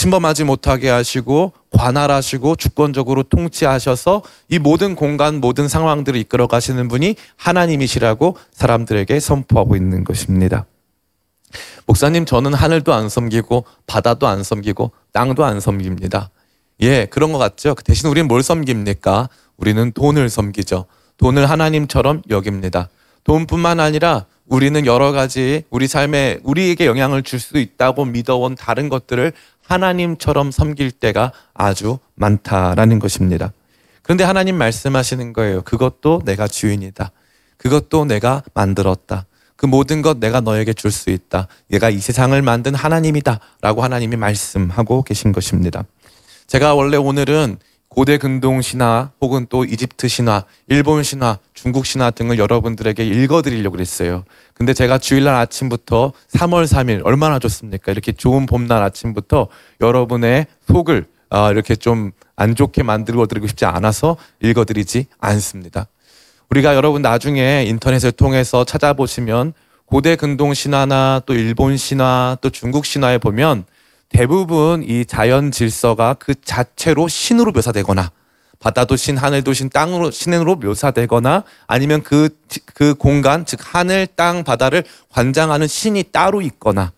침범하지 0.00 0.44
못하게 0.44 0.88
하시고 0.88 1.52
관할하시고 1.72 2.56
주권적으로 2.56 3.22
통치하셔서 3.22 4.22
이 4.48 4.58
모든 4.58 4.94
공간 4.94 5.42
모든 5.42 5.68
상황들을 5.68 6.18
이끌어 6.20 6.46
가시는 6.46 6.88
분이 6.88 7.16
하나님이시라고 7.36 8.34
사람들에게 8.50 9.20
선포하고 9.20 9.76
있는 9.76 10.04
것입니다. 10.04 10.64
목사님 11.84 12.24
저는 12.24 12.54
하늘도 12.54 12.94
안 12.94 13.10
섬기고 13.10 13.66
바다도 13.86 14.26
안 14.26 14.42
섬기고 14.42 14.92
땅도 15.12 15.44
안 15.44 15.60
섬깁니다. 15.60 16.30
예, 16.80 17.04
그런 17.04 17.30
것 17.32 17.38
같죠. 17.38 17.74
그 17.74 17.84
대신 17.84 18.08
우리는 18.08 18.26
뭘 18.26 18.42
섬깁니까? 18.42 19.28
우리는 19.58 19.92
돈을 19.92 20.30
섬기죠. 20.30 20.86
돈을 21.18 21.50
하나님처럼 21.50 22.22
여깁니다. 22.30 22.88
돈뿐만 23.24 23.80
아니라 23.80 24.24
우리는 24.46 24.84
여러 24.84 25.12
가지 25.12 25.62
우리 25.70 25.86
삶에 25.86 26.40
우리에게 26.42 26.86
영향을 26.86 27.22
줄 27.22 27.38
수 27.38 27.58
있다고 27.58 28.04
믿어온 28.04 28.56
다른 28.56 28.88
것들을 28.88 29.32
하나님처럼 29.70 30.50
섬길 30.50 30.90
때가 30.90 31.32
아주 31.54 31.98
많다라는 32.16 32.98
것입니다. 32.98 33.52
그런데 34.02 34.24
하나님 34.24 34.56
말씀하시는 34.58 35.32
거예요. 35.32 35.62
그것도 35.62 36.22
내가 36.24 36.48
주인이다. 36.48 37.12
그것도 37.56 38.06
내가 38.06 38.42
만들었다. 38.52 39.26
그 39.54 39.66
모든 39.66 40.02
것 40.02 40.18
내가 40.18 40.40
너에게 40.40 40.72
줄 40.72 40.90
수 40.90 41.10
있다. 41.10 41.46
내가 41.68 41.88
이 41.88 41.98
세상을 41.98 42.40
만든 42.42 42.74
하나님이다. 42.74 43.38
라고 43.60 43.82
하나님이 43.84 44.16
말씀하고 44.16 45.02
계신 45.02 45.30
것입니다. 45.32 45.84
제가 46.48 46.74
원래 46.74 46.96
오늘은 46.96 47.58
고대 47.88 48.18
근동 48.18 48.62
신화 48.62 49.10
혹은 49.20 49.46
또 49.48 49.64
이집트 49.64 50.08
신화, 50.08 50.44
일본 50.68 51.02
신화, 51.02 51.38
중국 51.54 51.86
신화 51.86 52.10
등을 52.10 52.38
여러분들에게 52.38 53.04
읽어드리려고 53.04 53.76
그랬어요. 53.76 54.24
근데 54.60 54.74
제가 54.74 54.98
주일날 54.98 55.34
아침부터 55.36 56.12
3월 56.34 56.66
3일 56.66 57.00
얼마나 57.04 57.38
좋습니까? 57.38 57.90
이렇게 57.90 58.12
좋은 58.12 58.44
봄날 58.44 58.82
아침부터 58.82 59.48
여러분의 59.80 60.46
속을 60.68 61.06
아, 61.30 61.50
이렇게 61.50 61.74
좀 61.74 62.12
안 62.40 62.54
좋게 62.54 62.82
만들어 62.82 63.26
드리고 63.26 63.46
싶지 63.46 63.66
않아서 63.66 64.16
읽어 64.40 64.64
드리지 64.64 65.06
않습니다. 65.18 65.88
우리가 66.48 66.74
여러분 66.74 67.02
나중에 67.02 67.64
인터넷을 67.68 68.12
통해서 68.12 68.64
찾아보시면 68.64 69.52
고대 69.84 70.16
근동 70.16 70.54
신화나 70.54 71.20
또 71.26 71.34
일본 71.34 71.76
신화 71.76 72.38
또 72.40 72.48
중국 72.48 72.86
신화에 72.86 73.18
보면 73.18 73.64
대부분 74.08 74.82
이 74.82 75.04
자연 75.04 75.50
질서가 75.50 76.14
그 76.14 76.34
자체로 76.42 77.08
신으로 77.08 77.52
묘사되거나 77.52 78.10
바다도 78.60 78.96
신, 78.96 79.16
하늘도 79.16 79.54
신, 79.54 79.70
땅으로 79.70 80.10
신으로 80.10 80.56
묘사되거나 80.56 81.44
아니면 81.66 82.02
그그 82.02 82.94
공간 82.94 83.46
즉 83.46 83.58
하늘, 83.62 84.06
땅, 84.06 84.44
바다를 84.44 84.84
관장하는 85.08 85.66
신이 85.66 86.04
따로 86.12 86.42
있거나 86.42 86.92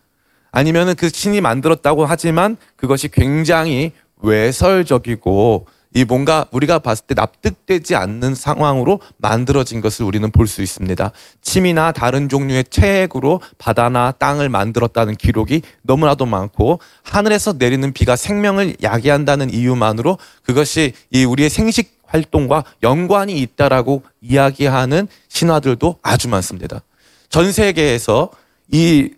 아니면은 0.51 0.95
그 0.97 1.09
신이 1.09 1.41
만들었다고 1.41 2.05
하지만 2.05 2.57
그것이 2.77 3.09
굉장히 3.09 3.93
외설적이고 4.19 5.67
이 5.95 6.05
뭔가 6.05 6.47
우리가 6.51 6.79
봤을 6.79 7.07
때 7.07 7.15
납득되지 7.15 7.95
않는 7.97 8.35
상황으로 8.35 9.01
만들어진 9.19 9.81
것을 9.81 10.05
우리는 10.05 10.31
볼 10.31 10.47
수 10.47 10.63
있습니다. 10.63 11.13
침이나 11.41 11.93
다른 11.93 12.29
종류의 12.29 12.65
체액으로 12.69 13.41
바다나 13.59 14.13
땅을 14.13 14.49
만들었다는 14.49 15.17
기록이 15.17 15.63
너무나도 15.83 16.27
많고 16.27 16.81
하늘에서 17.03 17.55
내리는 17.55 17.93
비가 17.93 18.17
생명을 18.17 18.77
야기한다는 18.83 19.53
이유만으로 19.53 20.19
그것이 20.43 20.93
이 21.11 21.25
우리의 21.25 21.49
생식 21.49 22.01
활동과 22.05 22.65
연관이 22.83 23.39
있다라고 23.41 24.03
이야기하는 24.21 25.09
신화들도 25.29 26.01
아주 26.03 26.29
많습니다. 26.29 26.83
전 27.31 27.51
세계에서 27.51 28.31
이, 28.71 29.11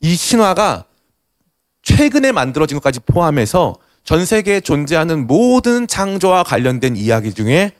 이 0.00 0.14
신화가 0.14 0.86
최근에 1.82 2.32
만들어진 2.32 2.76
것까지 2.78 3.00
포함해서 3.00 3.76
전 4.04 4.26
세계에 4.26 4.60
존재하는 4.60 5.26
모든 5.26 5.86
창조와 5.86 6.44
관련된 6.44 6.96
이야기 6.96 7.32
중에 7.32 7.72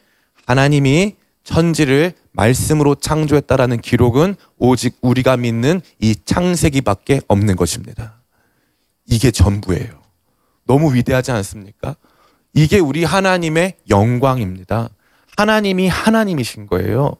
하나님이 0.47 1.17
천지를 1.45 2.15
말씀으로 2.33 2.95
창조했다라는 2.95 3.81
기록은 3.81 4.35
오직 4.59 4.97
우리가 5.03 5.37
믿는 5.37 5.83
이 6.01 6.17
창세기밖에 6.25 7.21
없는 7.29 7.57
것입니다. 7.57 8.23
이게 9.07 9.31
전부예요. 9.31 10.03
너무 10.67 10.95
위대하지 10.95 11.31
않습니까? 11.31 11.97
이게 12.55 12.79
우리 12.79 13.05
하나님의 13.05 13.75
영광입니다. 13.91 14.89
하나님이 15.37 15.89
하나님이신 15.89 16.67
거예요. 16.67 17.17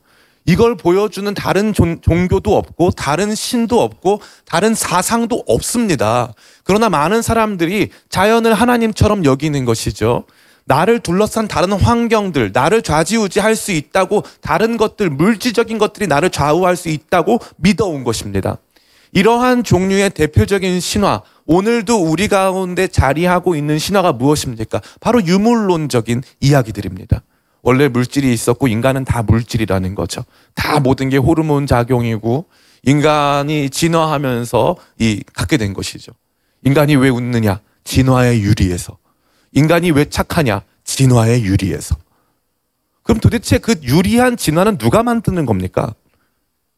이걸 0.47 0.77
보여주는 0.77 1.33
다른 1.35 1.73
종, 1.73 2.01
종교도 2.01 2.57
없고 2.57 2.91
다른 2.91 3.35
신도 3.35 3.81
없고 3.81 4.21
다른 4.45 4.75
사상도 4.75 5.43
없습니다. 5.47 6.35
그러나 6.65 6.91
많은 6.91 7.23
사람들이 7.23 7.91
자연을 8.11 8.53
하나님처럼 8.53 9.25
여기는 9.25 9.65
것이죠. 9.65 10.25
나를 10.67 11.01
둘러싼 11.01 11.47
다른 11.47 11.73
환경들, 11.73 12.51
나를 12.53 12.83
좌지우지할 12.83 13.55
수 13.57 13.73
있다고 13.73 14.23
다른 14.41 14.77
것들, 14.77 15.11
물질적인 15.11 15.79
것들이 15.79 16.07
나를 16.07 16.31
좌우할 16.31 16.77
수 16.77 16.89
있다고 16.89 17.39
믿어온 17.57 18.05
것입니다. 18.05 18.59
이러한 19.13 19.63
종류의 19.63 20.11
대표적인 20.11 20.81
신화, 20.81 21.23
오늘도 21.47 22.03
우리 22.03 22.29
가운데 22.29 22.89
자리하고 22.89 23.55
있는 23.55 23.79
신화가 23.79 24.15
무엇입니까? 24.15 24.81
바로 25.01 25.25
유물론적인 25.25 26.23
이야기들입니다. 26.41 27.23
원래 27.65 27.89
물질이 27.89 28.33
있었고 28.33 28.69
인간은 28.69 29.07
다 29.07 29.23
물질이라는 29.23 29.95
거죠. 29.95 30.23
다 30.55 30.81
모든 30.81 31.09
게 31.09 31.17
호르몬 31.17 31.67
작용이고 31.67 32.45
인간이 32.83 33.71
진화하면서 33.71 34.77
이 34.99 35.25
갖게 35.33 35.57
된 35.57 35.73
것이죠. 35.73 36.13
인간이 36.63 36.95
왜 36.95 37.09
웃느냐? 37.09 37.61
진화의 37.85 38.43
유리에서. 38.43 38.99
인간이 39.53 39.91
왜 39.93 40.05
착하냐? 40.05 40.61
진화의 40.85 41.45
유리에서. 41.45 41.97
그럼 43.03 43.19
도대체 43.19 43.57
그 43.57 43.75
유리한 43.83 44.37
진화는 44.37 44.77
누가 44.77 45.03
만드는 45.03 45.47
겁니까? 45.47 45.95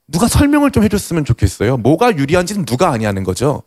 누가 0.07 0.29
설명을 0.29 0.71
좀 0.71 0.85
해줬으면 0.85 1.25
좋겠어요. 1.25 1.79
뭐가 1.79 2.17
유리한지는 2.17 2.65
누가 2.65 2.91
아냐는 2.93 3.25
거죠. 3.25 3.65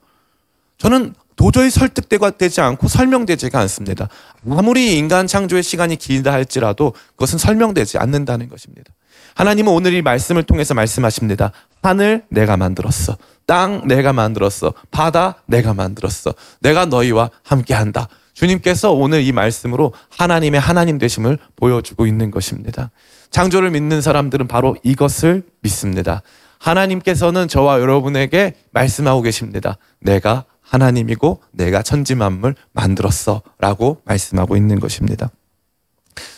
저는 0.78 1.14
도저히 1.40 1.70
설득되지 1.70 2.60
않고 2.60 2.90
설명되지가 2.90 3.58
않습니다. 3.62 4.10
아무리 4.50 4.98
인간 4.98 5.26
창조의 5.26 5.64
시간이 5.64 5.96
길다 5.96 6.34
할지라도 6.34 6.94
그것은 7.12 7.38
설명되지 7.38 7.98
않는다는 7.98 8.50
것입니다. 8.50 8.92
하나님은 9.36 9.72
오늘 9.72 9.94
이 9.94 10.02
말씀을 10.02 10.44
통해서 10.44 10.74
말씀하십니다. 10.74 11.54
하늘 11.82 12.26
내가 12.28 12.58
만들었어. 12.58 13.16
땅 13.46 13.88
내가 13.88 14.12
만들었어. 14.12 14.74
바다 14.92 15.36
내가 15.46 15.74
만들었어. 15.74 16.34
내가 16.60 16.86
너희와 16.86 17.30
함께한다. 17.44 18.10
주님께서 18.34 18.92
오늘 18.92 19.24
이 19.24 19.32
말씀으로 19.32 19.94
하나님의 20.10 20.60
하나님 20.60 20.98
되심을 20.98 21.38
보여주고 21.56 22.06
있는 22.06 22.32
것입니다. 22.32 22.92
창조를 23.32 23.72
믿는 23.72 24.02
사람들은 24.02 24.50
바로 24.50 24.76
이것을 24.84 25.44
믿습니다. 25.62 26.22
하나님께서는 26.58 27.48
저와 27.48 27.80
여러분에게 27.80 28.56
말씀하고 28.72 29.22
계십니다. 29.22 29.78
내가 30.02 30.44
하나님이고 30.70 31.42
내가 31.52 31.82
천지 31.82 32.16
만물 32.16 32.56
만들었어 32.74 33.42
라고 33.60 34.02
말씀하고 34.06 34.56
있는 34.56 34.80
것입니다. 34.80 35.30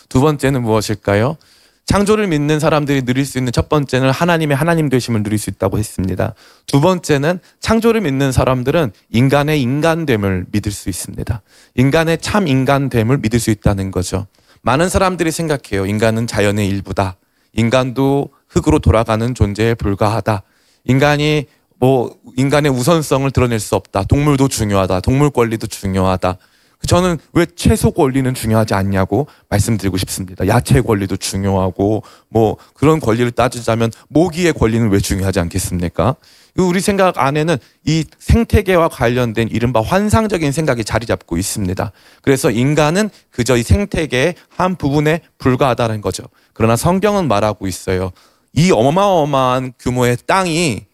두 0.09 0.21
번째는 0.21 0.61
무엇일까요? 0.63 1.37
창조를 1.85 2.27
믿는 2.27 2.59
사람들이 2.59 3.01
누릴 3.01 3.25
수 3.25 3.37
있는 3.37 3.51
첫 3.51 3.67
번째는 3.67 4.11
하나님의 4.11 4.55
하나님 4.55 4.87
되심을 4.87 5.23
누릴 5.23 5.37
수 5.39 5.49
있다고 5.49 5.77
했습니다. 5.77 6.35
두 6.65 6.79
번째는 6.79 7.39
창조를 7.59 8.01
믿는 8.01 8.31
사람들은 8.31 8.93
인간의 9.09 9.61
인간됨을 9.61 10.45
믿을 10.51 10.71
수 10.71 10.89
있습니다. 10.89 11.41
인간의 11.75 12.19
참 12.19 12.47
인간됨을 12.47 13.17
믿을 13.17 13.39
수 13.39 13.51
있다는 13.51 13.91
거죠. 13.91 14.27
많은 14.61 14.89
사람들이 14.89 15.31
생각해요. 15.31 15.85
인간은 15.85 16.27
자연의 16.27 16.67
일부다. 16.69 17.17
인간도 17.53 18.29
흙으로 18.47 18.79
돌아가는 18.79 19.33
존재에 19.33 19.73
불과하다. 19.73 20.43
인간이 20.85 21.47
뭐 21.81 22.15
인간의 22.37 22.71
우선성을 22.71 23.29
드러낼 23.31 23.59
수 23.59 23.75
없다. 23.75 24.03
동물도 24.03 24.49
중요하다. 24.49 24.99
동물 24.99 25.31
권리도 25.31 25.65
중요하다. 25.65 26.37
저는 26.85 27.17
왜 27.33 27.47
채소 27.55 27.89
권리는 27.89 28.31
중요하지 28.35 28.75
않냐고 28.75 29.27
말씀드리고 29.49 29.97
싶습니다. 29.97 30.47
야채 30.47 30.81
권리도 30.81 31.17
중요하고 31.17 32.03
뭐 32.29 32.57
그런 32.75 32.99
권리를 32.99 33.31
따지자면 33.31 33.91
모기의 34.09 34.53
권리는 34.53 34.89
왜 34.91 34.99
중요하지 34.99 35.39
않겠습니까? 35.39 36.15
우리 36.57 36.81
생각 36.81 37.17
안에는 37.17 37.57
이 37.85 38.05
생태계와 38.19 38.89
관련된 38.89 39.47
이른바 39.49 39.81
환상적인 39.81 40.51
생각이 40.51 40.83
자리 40.83 41.07
잡고 41.07 41.37
있습니다. 41.37 41.91
그래서 42.21 42.51
인간은 42.51 43.09
그저 43.31 43.57
이 43.57 43.63
생태계의 43.63 44.35
한 44.49 44.75
부분에 44.75 45.21
불과하다는 45.39 46.01
거죠. 46.01 46.23
그러나 46.53 46.75
성경은 46.75 47.27
말하고 47.27 47.67
있어요. 47.67 48.11
이 48.53 48.71
어마어마한 48.71 49.73
규모의 49.79 50.17
땅이 50.27 50.90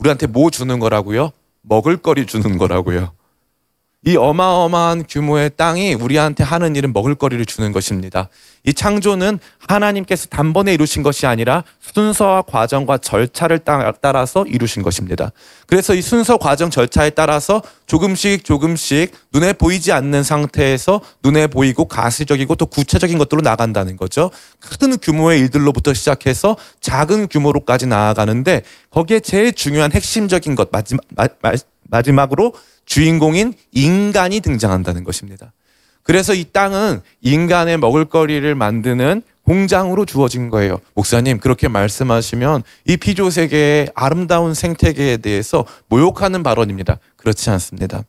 우리한테 0.00 0.26
뭐 0.26 0.50
주는 0.50 0.78
거라고요? 0.78 1.30
먹을 1.62 1.98
거리 1.98 2.26
주는 2.26 2.56
거라고요. 2.58 3.12
이 4.02 4.16
어마어마한 4.16 5.04
규모의 5.10 5.50
땅이 5.56 5.92
우리한테 5.92 6.42
하는 6.42 6.74
일은 6.74 6.94
먹을거리를 6.94 7.44
주는 7.44 7.70
것입니다. 7.70 8.30
이 8.64 8.72
창조는 8.72 9.38
하나님께서 9.68 10.26
단번에 10.28 10.72
이루신 10.72 11.02
것이 11.02 11.26
아니라 11.26 11.64
순서와 11.80 12.42
과정과 12.42 12.98
절차를 12.98 13.60
따라서 14.00 14.46
이루신 14.46 14.82
것입니다. 14.82 15.32
그래서 15.66 15.94
이 15.94 16.00
순서, 16.00 16.38
과정, 16.38 16.70
절차에 16.70 17.10
따라서 17.10 17.62
조금씩 17.86 18.44
조금씩 18.44 19.12
눈에 19.34 19.52
보이지 19.52 19.92
않는 19.92 20.22
상태에서 20.22 21.02
눈에 21.22 21.46
보이고 21.46 21.84
가시적이고 21.84 22.54
또 22.54 22.64
구체적인 22.64 23.18
것들로 23.18 23.42
나간다는 23.42 23.98
거죠. 23.98 24.30
큰 24.60 24.96
규모의 24.96 25.40
일들로부터 25.40 25.92
시작해서 25.92 26.56
작은 26.80 27.28
규모로까지 27.28 27.86
나아가는데 27.86 28.62
거기에 28.88 29.20
제일 29.20 29.52
중요한 29.52 29.92
핵심적인 29.92 30.54
것, 30.54 30.70
마지막, 30.72 31.02
마 31.14 31.52
지막으로 32.02 32.54
주인공인 32.86 33.54
인간이 33.72 34.40
등장한다는 34.40 35.04
것입니다. 35.04 35.52
그래서 36.02 36.34
이 36.34 36.44
땅은 36.44 37.02
인간의 37.20 37.78
먹을거리를 37.78 38.54
만드는 38.54 39.22
공장으로 39.44 40.04
주어진 40.04 40.48
거예요. 40.48 40.80
목사님, 40.94 41.38
그렇게 41.38 41.68
말씀하시면 41.68 42.62
이 42.86 42.96
피조 42.96 43.30
세계의 43.30 43.90
아름다운 43.94 44.54
생태계에 44.54 45.18
대해서 45.18 45.64
모욕하는 45.88 46.42
발언입니다. 46.42 46.98
그렇지 47.16 47.50
않습니다. 47.50 48.04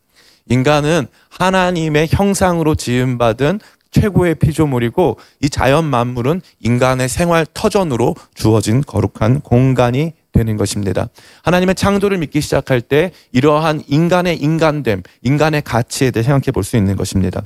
인간은 0.46 1.06
하나님의 1.30 2.08
형상으로 2.10 2.74
지음받은 2.74 3.60
최고의 3.90 4.36
피조물이고 4.36 5.18
이 5.42 5.50
자연 5.50 5.84
만물은 5.84 6.40
인간의 6.60 7.08
생활 7.08 7.46
터전으로 7.52 8.14
주어진 8.34 8.80
거룩한 8.80 9.40
공간이 9.40 10.14
되는 10.32 10.56
것입니다. 10.56 11.08
하나님의 11.42 11.74
창조를 11.74 12.18
믿기 12.18 12.40
시작할 12.40 12.80
때 12.80 13.12
이러한 13.32 13.82
인간의 13.86 14.38
인간됨, 14.42 15.02
인간의 15.22 15.62
가치에 15.62 16.10
대해 16.10 16.22
생각해 16.24 16.50
볼 16.52 16.64
수 16.64 16.76
있는 16.76 16.96
것입니다. 16.96 17.42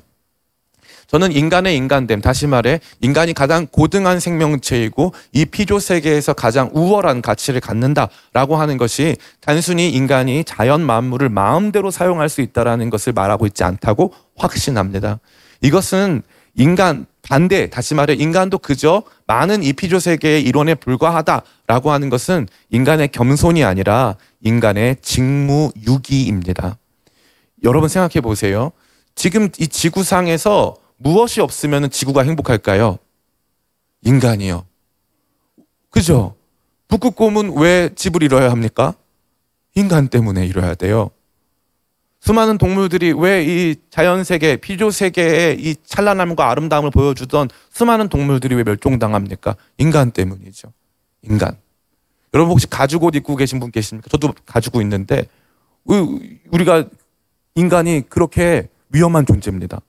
저는 1.06 1.32
인간의 1.32 1.76
인간됨, 1.76 2.20
다시 2.20 2.46
말해 2.46 2.80
인간이 3.00 3.32
가장 3.32 3.66
고등한 3.68 4.18
생명체이고 4.18 5.14
이 5.32 5.44
피조 5.44 5.78
세계에서 5.78 6.32
가장 6.32 6.70
우월한 6.74 7.22
가치를 7.22 7.60
갖는다라고 7.60 8.56
하는 8.56 8.76
것이 8.76 9.16
단순히 9.40 9.88
인간이 9.90 10.42
자연 10.44 10.82
만물을 10.82 11.28
마음대로 11.28 11.90
사용할 11.90 12.28
수 12.28 12.40
있다라는 12.40 12.90
것을 12.90 13.12
말하고 13.12 13.46
있지 13.46 13.62
않다고 13.62 14.12
확신합니다. 14.36 15.20
이것은 15.60 16.22
인간 16.56 17.06
반대 17.22 17.68
다시 17.68 17.94
말해 17.94 18.14
인간도 18.14 18.58
그저 18.58 19.02
많은 19.26 19.62
이피조 19.62 19.98
세계의 19.98 20.42
일원에 20.42 20.74
불과하다라고 20.74 21.90
하는 21.90 22.08
것은 22.08 22.48
인간의 22.70 23.08
겸손이 23.08 23.62
아니라 23.64 24.16
인간의 24.40 24.96
직무유기입니다. 25.02 26.78
여러분 27.64 27.88
생각해 27.88 28.20
보세요. 28.20 28.72
지금 29.14 29.48
이 29.58 29.68
지구상에서 29.68 30.76
무엇이 30.98 31.40
없으면 31.40 31.90
지구가 31.90 32.22
행복할까요? 32.22 32.98
인간이요. 34.02 34.64
그죠? 35.90 36.36
북극곰은 36.88 37.56
왜 37.56 37.90
집을 37.94 38.22
잃어야 38.22 38.50
합니까? 38.50 38.94
인간 39.74 40.08
때문에 40.08 40.46
잃어야 40.46 40.74
돼요. 40.74 41.10
수많은 42.26 42.58
동물들이 42.58 43.12
왜 43.12 43.44
이 43.46 43.76
자연 43.88 44.24
세계, 44.24 44.56
피조 44.56 44.90
세계의 44.90 45.60
이 45.60 45.76
찬란함과 45.84 46.50
아름다움을 46.50 46.90
보여주던 46.90 47.48
수많은 47.70 48.08
동물들이 48.08 48.56
왜 48.56 48.64
멸종당합니까? 48.64 49.54
인간 49.78 50.10
때문이죠. 50.10 50.72
인간. 51.22 51.56
여러분 52.34 52.50
혹시 52.50 52.68
가죽 52.68 53.04
옷 53.04 53.14
입고 53.14 53.36
계신 53.36 53.60
분 53.60 53.70
계십니까? 53.70 54.08
저도 54.10 54.34
가지고 54.44 54.80
있는데 54.82 55.28
우리가 56.50 56.86
인간이 57.54 58.02
그렇게 58.08 58.68
위험한 58.90 59.24
존재입니다. 59.24 59.80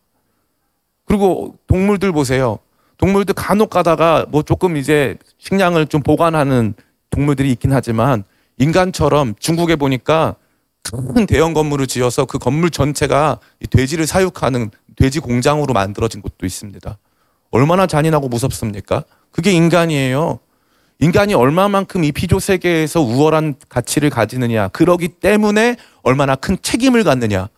그리고 1.06 1.56
동물들 1.66 2.12
보세요. 2.12 2.60
동물들 2.98 3.34
간혹 3.34 3.72
가다가 3.72 4.28
뭐 4.30 4.44
조금 4.44 4.78
이제 4.78 5.18
식량을 5.40 5.88
좀 5.88 6.04
보관하는 6.04 6.76
동물들이 7.10 7.52
있긴 7.54 7.74
하지만 7.74 8.24
인간처럼 8.60 9.34
중국에 9.40 9.76
보니까 9.76 10.36
큰 10.92 11.26
대형 11.26 11.54
건물을 11.54 11.88
지어서 11.88 12.26
그 12.26 12.38
건물 12.38 12.70
전체가 12.70 13.40
돼지를 13.70 14.08
사육하는 14.08 14.72
돼지 14.96 15.20
공장으로 15.20 15.74
만들어진 15.74 16.22
곳도 16.22 16.46
있습니다. 16.46 16.98
얼마나 17.52 17.88
잔인하고 17.88 18.28
무섭습니까? 18.28 19.04
그게 19.32 19.52
인간이에요. 19.52 20.40
인간이 21.00 21.34
얼마만큼 21.34 22.04
이 22.04 22.12
피조 22.12 22.40
세계에서 22.40 23.02
우월한 23.02 23.56
가치를 23.70 24.10
가지느냐. 24.10 24.70
그러기 24.70 25.10
때문에 25.10 25.76
얼마나 26.02 26.36
큰 26.36 26.58
책임을 26.62 27.04
갖느냐. 27.04 27.50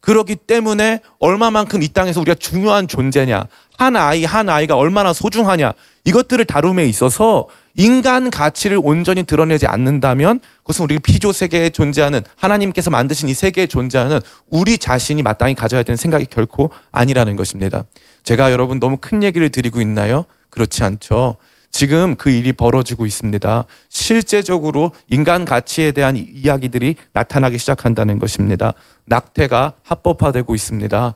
그러기 0.00 0.36
때문에 0.36 1.00
얼마만큼 1.18 1.82
이 1.82 1.88
땅에서 1.88 2.20
우리가 2.20 2.34
중요한 2.34 2.88
존재냐. 2.88 3.46
한 3.78 3.96
아이, 3.96 4.24
한 4.24 4.48
아이가 4.48 4.76
얼마나 4.76 5.12
소중하냐. 5.12 5.72
이것들을 6.04 6.44
다룸에 6.46 6.86
있어서 6.86 7.46
인간 7.74 8.30
가치를 8.30 8.80
온전히 8.82 9.22
드러내지 9.22 9.66
않는다면 9.66 10.40
그것은 10.58 10.84
우리 10.84 10.98
피조 10.98 11.32
세계에 11.32 11.70
존재하는 11.70 12.22
하나님께서 12.36 12.90
만드신 12.90 13.28
이 13.28 13.34
세계에 13.34 13.66
존재하는 13.66 14.20
우리 14.48 14.78
자신이 14.78 15.22
마땅히 15.22 15.54
가져야 15.54 15.82
되는 15.82 15.96
생각이 15.96 16.26
결코 16.26 16.70
아니라는 16.92 17.36
것입니다. 17.36 17.84
제가 18.22 18.52
여러분 18.52 18.80
너무 18.80 18.98
큰 19.00 19.22
얘기를 19.22 19.48
드리고 19.48 19.80
있나요? 19.80 20.24
그렇지 20.50 20.84
않죠. 20.84 21.36
지금 21.70 22.16
그 22.16 22.30
일이 22.30 22.52
벌어지고 22.52 23.06
있습니다. 23.06 23.64
실제적으로 23.88 24.92
인간 25.08 25.44
가치에 25.44 25.92
대한 25.92 26.16
이야기들이 26.16 26.96
나타나기 27.12 27.58
시작한다는 27.58 28.18
것입니다. 28.18 28.74
낙태가 29.06 29.74
합법화되고 29.84 30.54
있습니다. 30.54 31.14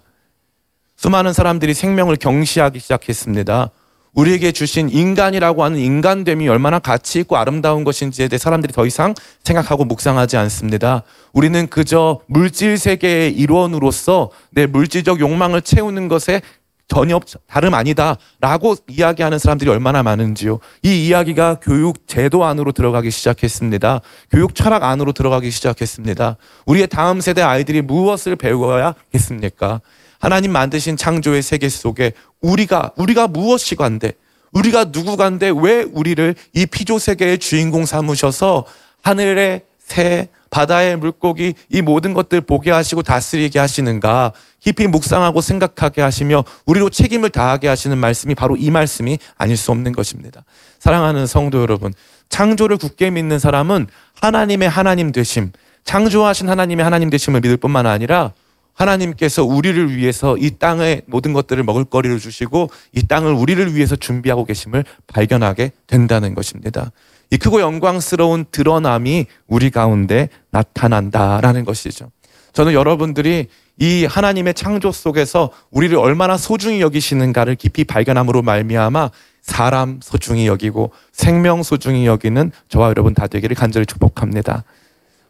수많은 0.97 1.33
사람들이 1.33 1.75
생명을 1.75 2.17
경시하기 2.17 2.79
시작했습니다. 2.79 3.71
우리에게 4.15 4.53
주신 4.53 4.89
인간이라고 4.89 5.65
하는 5.65 5.79
인간됨이 5.79 6.49
얼마나 6.49 6.79
가치 6.79 7.21
있고 7.21 7.37
아름다운 7.37 7.85
것인지에 7.85 8.29
대해 8.29 8.39
사람들이 8.39 8.73
더 8.73 8.87
이상 8.87 9.15
생각하고 9.43 9.85
묵상하지 9.85 10.37
않습니다. 10.37 11.03
우리는 11.33 11.67
그저 11.69 12.21
물질 12.27 12.79
세계의 12.79 13.33
일원으로서 13.33 14.31
내 14.51 14.67
물질적 14.67 15.21
욕망을 15.21 15.63
채우는 15.63 16.09
것에 16.09 16.41
전혀 16.87 17.19
다름 17.47 17.75
아니다라고 17.75 18.77
이야기하는 18.89 19.39
사람들이 19.39 19.71
얼마나 19.71 20.03
많은지요. 20.03 20.61
이 20.83 21.07
이야기가 21.07 21.57
교육 21.63 22.07
제도 22.07 22.45
안으로 22.45 22.73
들어가기 22.73 23.11
시작했습니다. 23.11 24.01
교육 24.31 24.55
철학 24.55 24.85
안으로 24.85 25.13
들어가기 25.13 25.51
시작했습니다. 25.51 26.37
우리의 26.67 26.87
다음 26.89 27.21
세대 27.21 27.43
아이들이 27.43 27.81
무엇을 27.81 28.37
배워야 28.37 28.95
겠습니까? 29.13 29.81
하나님 30.25 30.53
만드신 30.53 30.97
창조의 30.97 31.43
세계 31.43 31.69
속에 31.69 32.13
우리가 32.41 32.93
우리가 32.97 33.29
무엇이 33.29 33.75
관데 33.75 34.13
우리가 34.53 34.85
누구간데 34.85 35.53
왜 35.55 35.83
우리를 35.83 36.35
이 36.55 36.65
피조 36.65 36.99
세계의 36.99 37.37
주인공 37.37 37.85
삼으셔서 37.85 38.65
하늘의 39.03 39.65
새 39.79 40.29
바다의 40.49 40.97
물고기 40.97 41.53
이 41.69 41.83
모든 41.83 42.15
것들 42.15 42.41
보게 42.41 42.71
하시고 42.71 43.03
다스리게 43.03 43.59
하시는가? 43.59 44.33
깊이 44.61 44.87
묵상하고 44.87 45.43
생각하게 45.43 46.01
하시며 46.01 46.43
우리로 46.65 46.89
책임을 46.89 47.29
다하게 47.29 47.69
하시는 47.69 47.99
말씀이 47.99 48.35
바로 48.35 48.57
이 48.57 48.71
말씀이 48.71 49.19
아닐 49.37 49.59
수 49.59 49.73
없는 49.73 49.93
것입니다. 49.93 50.45
사랑하는 50.79 51.27
성도 51.27 51.61
여러분, 51.61 51.93
창조를 52.31 52.79
굳게 52.79 53.11
믿는 53.11 53.39
사람은 53.39 53.89
하나님의 54.23 54.71
하나님 54.71 55.13
되심, 55.13 55.53
창조하신 55.85 56.49
하나님의 56.49 56.83
하나님 56.83 57.11
되심을 57.11 57.43
믿을 57.43 57.59
뿐만 57.59 57.85
아니라 57.85 58.33
하나님께서 58.75 59.45
우리를 59.45 59.97
위해서 59.97 60.37
이 60.37 60.51
땅의 60.59 61.03
모든 61.07 61.33
것들을 61.33 61.63
먹을 61.63 61.85
거리를 61.85 62.19
주시고 62.19 62.71
이 62.93 63.07
땅을 63.07 63.33
우리를 63.33 63.75
위해서 63.75 63.97
준비하고 63.97 64.45
계심을 64.45 64.85
발견하게 65.07 65.73
된다는 65.87 66.35
것입니다. 66.35 66.91
이 67.31 67.37
크고 67.37 67.61
영광스러운 67.61 68.45
드러남이 68.51 69.27
우리 69.47 69.71
가운데 69.71 70.29
나타난다라는 70.51 71.65
것이죠. 71.65 72.11
저는 72.53 72.73
여러분들이 72.73 73.49
이 73.79 74.05
하나님의 74.05 74.55
창조 74.55 74.93
속에서 74.93 75.51
우리를 75.71 75.97
얼마나 75.97 76.37
소중히 76.37 76.81
여기시는가를 76.81 77.57
깊이 77.57 77.83
발견함으로 77.85 78.43
말미암아 78.43 79.11
사람 79.43 79.99
소중히 80.01 80.47
여기고 80.47 80.93
생명 81.13 81.63
소중히 81.63 82.07
여기는 82.07 82.53
저와 82.69 82.89
여러분 82.89 83.15
다 83.15 83.27
되기를 83.27 83.57
간절히 83.57 83.85
축복합니다. 83.87 84.65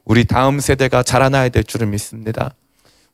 우리 0.05 0.27
다음 0.27 0.61
세대가 0.61 1.03
자라나야 1.03 1.49
될 1.49 1.65
줄을 1.65 1.87
믿습니다. 1.87 2.55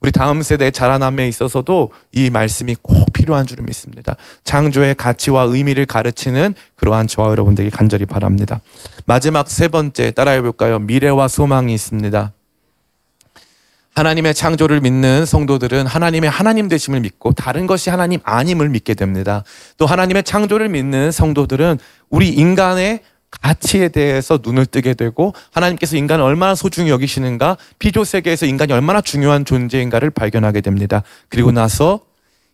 우리 0.01 0.13
다음 0.13 0.41
세대의 0.43 0.73
자라남에 0.73 1.29
있어서도 1.29 1.93
이 2.13 2.31
말씀이 2.31 2.77
꼭 2.81 3.13
필요한 3.13 3.47
줄을 3.47 3.65
믿습니다. 3.65 4.17
창조의 4.45 4.95
가치와 4.95 5.43
의미를 5.43 5.85
가르치는 5.85 6.55
그러한 6.77 7.07
저와 7.07 7.31
여러분들에게 7.31 7.75
간절히 7.75 8.07
바랍니다. 8.07 8.61
마지막 9.05 9.49
세 9.49 9.69
번째 9.69 10.11
따라해 10.13 10.41
볼까요? 10.41 10.79
미래와 10.79 11.29
소망이 11.29 11.75
있습니다. 11.75 12.33
하나님의 13.95 14.35
창조를 14.35 14.81
믿는 14.81 15.27
성도들은 15.27 15.87
하나님의 15.87 16.31
하나님 16.31 16.69
되심을 16.69 17.01
믿고 17.01 17.33
다른 17.33 17.67
것이 17.67 17.91
하나님 17.91 18.21
아님을 18.23 18.71
믿게 18.71 18.95
됩니다. 18.95 19.45
또 19.77 19.85
하나님의 19.85 20.23
창조를 20.23 20.71
믿는 20.71 21.11
성도들은 21.11 21.79
우리 22.09 22.31
인간의 22.31 23.01
가치에 23.31 23.89
대해서 23.89 24.39
눈을 24.43 24.67
뜨게 24.67 24.95
되고 24.95 25.33
하나님께서 25.53 25.97
인간을 25.97 26.25
얼마나 26.25 26.55
소중히 26.55 26.91
여기시는가 26.91 27.57
피조 27.79 28.05
세계에서 28.05 28.47
인간이 28.47 28.73
얼마나 28.73 29.01
중요한 29.01 29.45
존재인가를 29.45 30.11
발견하게 30.11 30.61
됩니다. 30.61 31.03
그리고 31.29 31.53
나서 31.53 32.01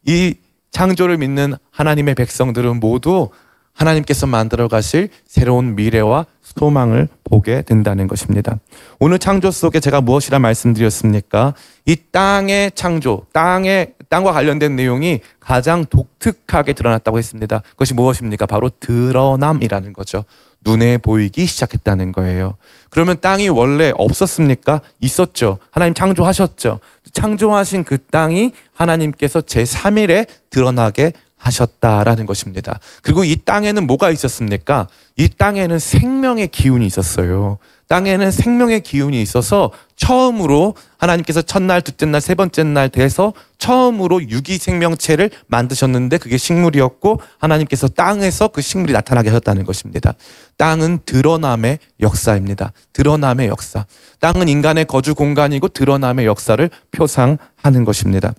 이 0.05 0.35
창조를 0.71 1.19
믿는 1.19 1.55
하나님의 1.71 2.15
백성들은 2.15 2.81
모두 2.81 3.31
하나님께서 3.73 4.27
만들어 4.27 4.69
가실 4.69 5.11
새로운 5.27 5.75
미래와 5.75 6.27
소망을 6.43 7.09
보게 7.25 7.63
된다는 7.63 8.09
것입니다. 8.09 8.59
오늘 8.99 9.19
창조 9.19 9.51
속에 9.51 9.81
제가 9.81 10.01
무엇이라 10.01 10.39
말씀드렸습니까? 10.39 11.55
이 11.85 11.97
땅의 12.11 12.73
창조, 12.75 13.27
땅의 13.33 13.95
땅과 14.09 14.33
관련된 14.33 14.77
내용이 14.77 15.21
가장 15.41 15.85
독특하게 15.85 16.73
드러났다고 16.73 17.19
했습니다. 17.19 17.63
그것이 17.71 17.95
무엇입니까? 17.95 18.47
바로 18.47 18.71
드러남이라는 18.81 19.93
거죠. 19.93 20.25
눈에 20.67 20.99
보이기 20.99 21.47
시작했다는 21.47 22.13
거예요. 22.13 22.57
그러면 22.91 23.17
땅이 23.21 23.49
원래 23.49 23.93
없었습니까? 23.97 24.81
있었죠. 25.01 25.59
하나님 25.71 25.95
창조하셨죠. 25.95 26.81
창조하신 27.13 27.85
그 27.85 27.99
땅이 27.99 28.53
하나님께서 28.75 29.41
제3일에 29.41 30.27
드러나게 30.51 31.13
하셨다라는 31.37 32.27
것입니다. 32.27 32.81
그리고 33.03 33.23
이 33.23 33.37
땅에는 33.37 33.87
뭐가 33.87 34.11
있었습니까? 34.11 34.89
이 35.17 35.29
땅에는 35.29 35.79
생명의 35.79 36.49
기운이 36.49 36.85
있었어요. 36.87 37.59
땅에는 37.89 38.31
생명의 38.31 38.81
기운이 38.81 39.21
있어서 39.23 39.71
처음으로 39.97 40.75
하나님께서 40.99 41.43
첫날, 41.43 41.83
둘째 41.83 42.07
날, 42.07 42.21
세 42.21 42.35
번째 42.35 42.65
날 42.65 42.89
돼서 42.89 43.33
처음으로 43.59 44.29
유기 44.29 44.59
생명체를 44.59 45.31
만드셨는데 45.47 46.19
그게 46.19 46.37
식물이었고 46.37 47.21
하나님께서 47.39 47.89
땅에서 47.89 48.49
그 48.49 48.61
식물이 48.61 48.93
나타나게 48.93 49.29
하셨다는 49.29 49.65
것입니다. 49.65 50.15
땅은 50.57 51.01
드러남의 51.07 51.79
역사입니다. 52.01 52.73
드러남의 52.93 53.49
역사. 53.49 53.87
땅은 54.21 54.49
인간의 54.49 54.87
거주 54.87 55.15
공간이고 55.15 55.69
드러남의 55.69 56.27
역사를 56.27 56.69
표상하는 56.91 57.85
것입니다. 57.85 58.35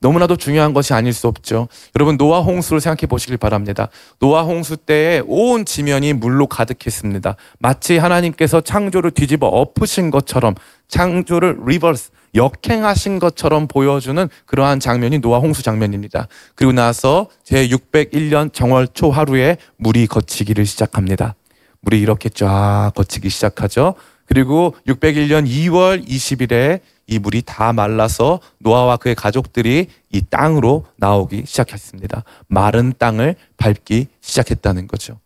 너무나도 0.00 0.36
중요한 0.36 0.72
것이 0.72 0.94
아닐 0.94 1.12
수 1.12 1.28
없죠. 1.28 1.68
여러분 1.96 2.16
노아 2.16 2.40
홍수를 2.40 2.80
생각해 2.80 3.06
보시길 3.08 3.36
바랍니다. 3.36 3.88
노아 4.18 4.42
홍수 4.42 4.76
때에 4.76 5.22
온 5.26 5.64
지면이 5.64 6.12
물로 6.14 6.46
가득했습니다. 6.46 7.36
마치 7.58 7.98
하나님께서 7.98 8.60
창조를 8.60 9.10
뒤집어 9.12 9.46
엎으신 9.46 10.10
것처럼 10.10 10.54
창조를 10.88 11.58
reverse 11.66 12.10
역행하신 12.34 13.18
것처럼 13.18 13.66
보여주는 13.66 14.28
그러한 14.46 14.80
장면이 14.80 15.18
노아 15.18 15.38
홍수 15.38 15.62
장면입니다. 15.62 16.28
그리고 16.54 16.72
나서 16.72 17.28
제 17.44 17.68
601년 17.68 18.52
정월 18.52 18.88
초 18.94 19.10
하루에 19.10 19.58
물이 19.76 20.06
거치기를 20.06 20.64
시작합니다. 20.66 21.34
물이 21.82 22.00
이렇게 22.00 22.28
쫙 22.28 22.92
거치기 22.94 23.28
시작하죠. 23.28 23.94
그리고 24.26 24.74
601년 24.86 25.46
2월 25.46 26.06
20일에 26.06 26.80
이 27.06 27.18
물이 27.18 27.42
다 27.44 27.72
말라서 27.72 28.40
노아와 28.58 28.96
그의 28.96 29.14
가족들이 29.14 29.88
이 30.10 30.22
땅으로 30.22 30.86
나오기 30.96 31.44
시작했습니다. 31.46 32.24
마른 32.46 32.94
땅을 32.96 33.36
밟기 33.56 34.08
시작했다는 34.20 34.86
거죠. 34.86 35.18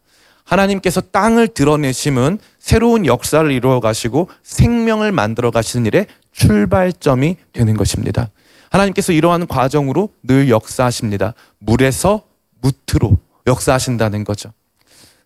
하나님께서 0.44 1.00
땅을 1.00 1.48
드러내심은 1.48 2.38
새로운 2.58 3.04
역사를 3.04 3.50
이루어 3.50 3.80
가시고 3.80 4.30
생명을 4.42 5.12
만들어 5.12 5.50
가시는 5.50 5.86
일의 5.86 6.06
출발점이 6.32 7.36
되는 7.52 7.76
것입니다. 7.76 8.30
하나님께서 8.70 9.12
이러한 9.12 9.46
과정으로 9.46 10.10
늘 10.22 10.48
역사하십니다. 10.48 11.34
물에서 11.58 12.22
무트로 12.60 13.16
역사하신다는 13.46 14.24
거죠. 14.24 14.52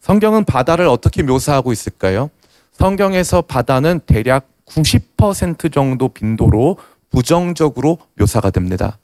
성경은 0.01 0.45
바다를 0.45 0.87
어떻게 0.87 1.23
묘사하고 1.23 1.73
있을까요? 1.73 2.31
성경에서 2.73 3.43
바다는 3.43 4.01
대략 4.07 4.50
90% 4.71 5.73
정도 5.73 6.09
빈도로 6.09 6.77
부정적으로 7.11 7.99
묘사가 8.17 8.51
됩니다. 8.51 8.99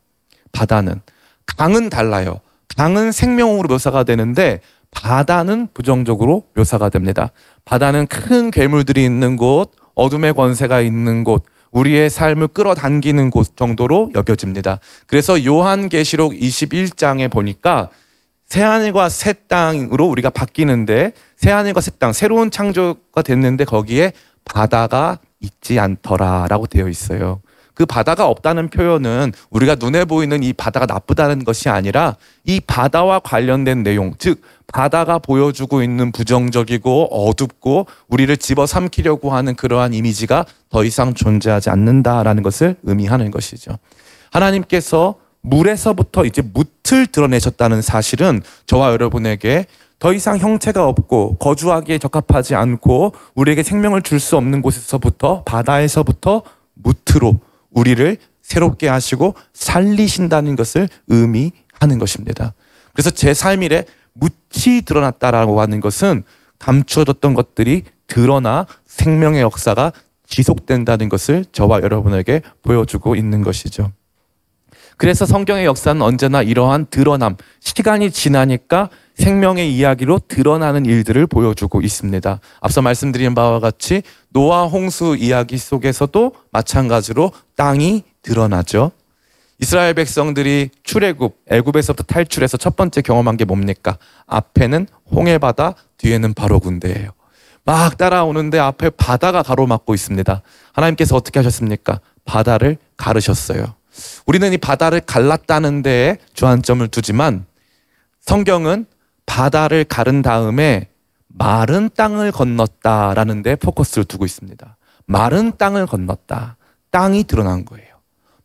바다는. 0.52 1.00
강은 1.46 1.90
달라요. 1.90 2.40
강은 2.76 3.12
생명으로 3.12 3.68
묘사가 3.68 4.05
되는데 4.05 4.61
바다는 4.90 5.68
부정적으로 5.74 6.44
묘사가 6.55 6.88
됩니다. 6.88 7.31
바다는 7.64 8.07
큰 8.07 8.50
괴물들이 8.50 9.05
있는 9.05 9.37
곳, 9.37 9.72
어둠의 9.94 10.35
권세가 10.35 10.81
있는 10.81 11.24
곳, 11.24 11.44
우리의 11.70 12.09
삶을 12.11 12.48
끌어당기는 12.48 13.31
곳 13.31 13.57
정도로 13.57 14.12
여겨집니다. 14.14 14.79
그래서 15.07 15.44
요한계시록 15.44 16.33
21장에 16.33 17.31
보니까 17.31 17.90
새하늘과 18.46 19.09
새 19.09 19.33
땅으로 19.48 20.07
우리가 20.07 20.31
바뀌는데 20.31 21.12
새하늘과 21.37 21.81
새 21.81 21.90
땅, 21.98 22.12
새로운 22.12 22.50
창조가 22.50 23.22
됐는데 23.22 23.64
거기에 23.64 24.12
바다가 24.44 25.18
있지 25.46 25.78
않더라라고 25.78 26.66
되어 26.66 26.88
있어요. 26.88 27.40
그 27.76 27.85
바다가 27.85 28.26
없다는 28.26 28.70
표현은 28.70 29.32
우리가 29.50 29.74
눈에 29.74 30.06
보이는 30.06 30.42
이 30.42 30.54
바다가 30.54 30.87
나쁘다는 30.87 31.44
것이 31.44 31.68
아니라 31.68 32.16
이 32.44 32.59
바다와 32.59 33.18
관련된 33.18 33.82
내용, 33.82 34.14
즉 34.18 34.40
바다가 34.66 35.18
보여주고 35.18 35.82
있는 35.82 36.11
부정적이고 36.11 37.09
어둡고 37.11 37.87
우리를 38.09 38.35
집어삼키려고 38.38 39.35
하는 39.35 39.54
그러한 39.54 39.92
이미지가 39.92 40.46
더 40.70 40.85
이상 40.85 41.12
존재하지 41.12 41.68
않는다라는 41.68 42.42
것을 42.42 42.76
의미하는 42.82 43.30
것이죠. 43.30 43.72
하나님께서 44.30 45.16
물에서부터 45.42 46.24
이제 46.24 46.42
묻을 46.42 47.06
드러내셨다는 47.06 47.82
사실은 47.82 48.42
저와 48.66 48.90
여러분에게 48.92 49.66
더 49.98 50.12
이상 50.12 50.38
형체가 50.38 50.87
없고 50.87 51.37
거주하기에 51.38 51.98
적합하지 51.98 52.54
않고 52.54 53.12
우리에게 53.35 53.62
생명을 53.62 54.02
줄 54.02 54.20
수 54.20 54.37
없는 54.37 54.62
곳에서부터 54.62 55.42
바다에서부터 55.44 56.42
무트로 56.74 57.38
우리를 57.70 58.16
새롭게 58.42 58.88
하시고 58.88 59.35
살리신다는 59.54 60.56
것을 60.56 60.88
의미하는 61.09 61.98
것입니다. 61.98 62.54
그래서 62.92 63.11
제 63.11 63.35
삶일에 63.35 63.85
묻히 64.12 64.82
드러났다라고 64.82 65.61
하는 65.61 65.80
것은 65.80 66.24
감추어졌던 66.59 67.35
것들이 67.35 67.82
드러나 68.06 68.66
생명의 68.87 69.42
역사가 69.42 69.92
지속된다는 70.26 71.09
것을 71.09 71.44
저와 71.52 71.82
여러분에게 71.82 72.42
보여주고 72.62 73.14
있는 73.14 73.42
것이죠. 73.42 73.92
그래서 74.96 75.26
성경의 75.26 75.66
역사는 75.66 76.00
언제나 76.00 76.42
이러한 76.42 76.87
드러남, 76.90 77.37
시간이 77.61 78.11
지나니까 78.11 78.88
생명의 79.14 79.74
이야기로 79.74 80.20
드러나는 80.28 80.87
일들을 80.87 81.26
보여주고 81.26 81.80
있습니다. 81.80 82.40
앞서 82.61 82.82
말씀드린 82.82 83.35
바와 83.35 83.61
같이 83.61 84.02
노아 84.30 84.64
홍수 84.64 85.16
이야기 85.18 85.59
속에서도 85.59 86.32
마찬가지로 86.50 87.32
땅이 87.56 88.04
드러나죠. 88.22 88.92
이스라엘 89.59 89.94
백성들이 89.94 90.70
출애굽, 90.82 91.44
애굽에서부터 91.50 92.04
탈출해서 92.04 92.59
첫 92.59 92.76
번째 92.76 93.00
경험한 93.00 93.38
게 93.38 93.46
뭡니까? 93.46 93.96
앞에는 94.26 94.87
홍해 95.11 95.38
바다, 95.38 95.74
뒤에는 95.96 96.35
바로 96.35 96.61
군대예요. 96.61 97.11
막 97.64 97.96
따라오는데 97.96 98.59
앞에 98.59 98.90
바다가 98.90 99.42
가로막고 99.42 99.94
있습니다. 99.94 100.42
하나님께서 100.72 101.16
어떻게 101.16 101.38
하셨습니까? 101.38 102.00
바다를 102.24 102.76
가르셨어요. 102.96 103.74
우리는 104.26 104.52
이 104.52 104.59
바다를 104.59 105.00
갈랐다는 105.00 105.82
데에 105.82 106.18
주안점을 106.35 106.87
두지만 106.88 107.46
성경은 108.20 108.87
바다를 109.26 109.85
가른 109.85 110.22
다음에 110.22 110.88
마른 111.28 111.90
땅을 111.94 112.32
건넜다라는 112.32 113.42
데 113.42 113.56
포커스를 113.56 114.04
두고 114.04 114.24
있습니다. 114.24 114.76
마른 115.06 115.52
땅을 115.56 115.87
건넜다. 115.87 116.56
땅이 116.90 117.24
드러난 117.24 117.64
거예요. 117.64 117.87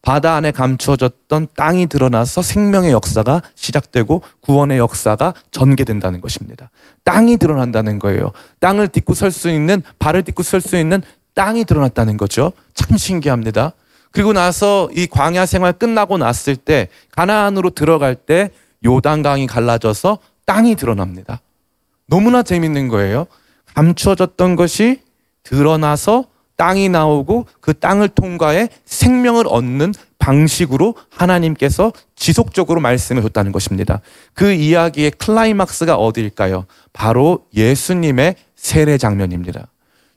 바다 0.02 0.34
안에 0.34 0.52
감추어졌던 0.52 1.50
땅이 1.56 1.86
드러나서 1.86 2.42
생명의 2.42 2.92
역사가 2.92 3.44
시작되고 3.54 4.24
구원의 4.42 4.80
역사가 4.80 5.36
전개된다는 5.52 6.22
것입니다. 6.22 6.72
땅이 7.04 7.38
드러난다는 7.38 8.00
거예요. 8.00 8.32
땅을 8.60 8.88
딛고 8.88 9.14
설 9.14 9.32
수 9.32 9.50
있는 9.50 9.84
발을 10.00 10.24
딛고 10.24 10.42
설 10.44 10.60
수 10.60 10.76
있는 10.76 11.02
땅이 11.36 11.66
드러났다는 11.66 12.18
거죠. 12.18 12.52
참 12.74 12.98
신기합니다. 12.98 13.74
그리고 14.12 14.34
나서 14.34 14.90
이 14.94 15.08
광야 15.08 15.46
생활 15.46 15.74
끝나고 15.74 16.18
났을 16.18 16.56
때 16.56 16.90
가나안으로 17.12 17.72
들어갈 17.72 18.16
때 18.16 18.52
요단강이 18.86 19.48
갈라져서 19.48 20.20
땅이 20.46 20.76
드러납니다. 20.76 21.42
너무나 22.08 22.44
재밌는 22.44 22.90
거예요. 22.90 23.28
감추어졌던 23.74 24.56
것이 24.56 25.02
드러나서 25.44 26.26
땅이 26.58 26.90
나오고 26.90 27.48
그 27.60 27.74
땅을 27.74 28.10
통과해 28.10 28.70
생명을 28.86 29.46
얻는 29.48 29.94
방식으로 30.20 30.96
하나님께서 31.10 31.92
지속적으로 32.16 32.80
말씀해 32.82 33.22
줬다는 33.22 33.52
것입니다. 33.52 34.02
그 34.34 34.52
이야기의 34.52 35.12
클라이막스가 35.12 35.96
어디일까요? 35.96 36.66
바로 36.94 37.46
예수님의 37.56 38.36
세례 38.56 39.00
장면입니다. 39.00 39.68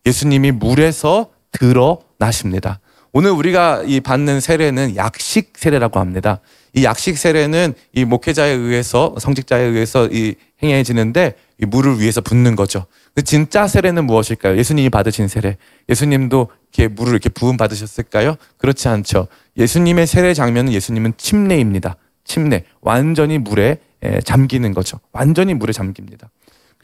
예수님이 0.05 0.51
물에서 0.51 1.31
드러나십니다. 1.53 2.81
오늘 3.17 3.31
우리가 3.31 3.85
이 3.87 4.01
받는 4.01 4.41
세례는 4.41 4.97
약식 4.97 5.53
세례라고 5.55 6.01
합니다. 6.01 6.41
이 6.73 6.83
약식 6.83 7.17
세례는 7.17 7.75
이 7.93 8.05
목회자에 8.05 8.51
의해서 8.51 9.15
성직자에 9.21 9.63
의해서 9.63 10.09
이 10.11 10.35
행해지는데 10.61 11.37
이 11.63 11.65
물을 11.65 12.01
위해서 12.01 12.21
붓는 12.21 12.57
거죠. 12.57 12.87
그 13.15 13.23
진짜 13.23 13.69
세례는 13.69 14.07
무엇일까요? 14.07 14.59
예수님이 14.59 14.91
받으신 14.91 15.29
세례. 15.29 15.59
예수님도 15.89 16.49
이렇게 16.73 16.93
물을 16.93 17.13
이렇게 17.13 17.29
부음 17.29 17.57
받으셨을까요? 17.57 18.35
그렇지 18.59 18.89
않죠. 18.89 19.29
예수님의 19.57 20.09
세례 20.09 20.35
장면은 20.35 20.73
예수님은 20.73 21.13
침례입니다. 21.17 21.95
침례. 22.25 22.65
완전히 22.81 23.39
물에 23.39 23.79
잠기는 24.25 24.75
거죠. 24.75 24.99
완전히 25.13 25.55
물에 25.55 25.73
잠깁니다. 25.73 26.31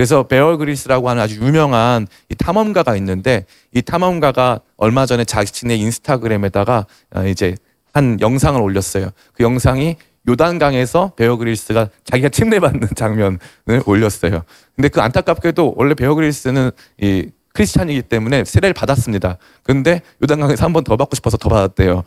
그래서 0.00 0.22
베어 0.22 0.56
그리스라고 0.56 1.10
하는 1.10 1.22
아주 1.22 1.34
유명한 1.42 2.06
이 2.30 2.34
탐험가가 2.34 2.96
있는데 2.96 3.44
이 3.74 3.82
탐험가가 3.82 4.60
얼마 4.78 5.04
전에 5.04 5.26
자신의 5.26 5.78
인스타그램에다가 5.78 6.86
어, 7.14 7.26
이제 7.26 7.54
한 7.92 8.18
영상을 8.18 8.58
올렸어요. 8.58 9.10
그 9.34 9.42
영상이 9.44 9.96
요단강에서 10.26 11.12
베어 11.16 11.36
그릴스가 11.36 11.90
자기가 12.04 12.30
침례받는 12.30 12.88
장면을 12.96 13.38
올렸어요. 13.84 14.42
근데 14.74 14.88
그 14.88 15.02
안타깝게도 15.02 15.74
원래 15.76 15.92
베어 15.92 16.14
그릴스는 16.14 16.70
이 17.02 17.28
크리스찬이기 17.52 18.00
때문에 18.00 18.44
세례를 18.46 18.72
받았습니다. 18.72 19.36
근데 19.62 20.00
요단강에서 20.22 20.64
한 20.64 20.72
번 20.72 20.82
더 20.82 20.96
받고 20.96 21.14
싶어서 21.14 21.36
더 21.36 21.50
받았대요. 21.50 22.04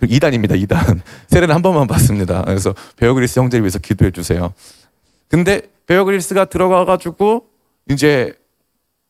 그 0.00 0.06
2단입니다, 0.08 0.60
2단. 0.66 1.00
세례를 1.30 1.54
한 1.54 1.62
번만 1.62 1.86
받습니다. 1.86 2.42
그래서 2.42 2.74
베어 2.96 3.14
그릴스 3.14 3.38
형제를 3.38 3.62
위해서 3.62 3.78
기도해 3.78 4.10
주세요. 4.10 4.52
근데 5.28 5.62
베어 5.90 6.04
그릴스가 6.04 6.44
들어가가지고 6.44 7.46
이제 7.90 8.32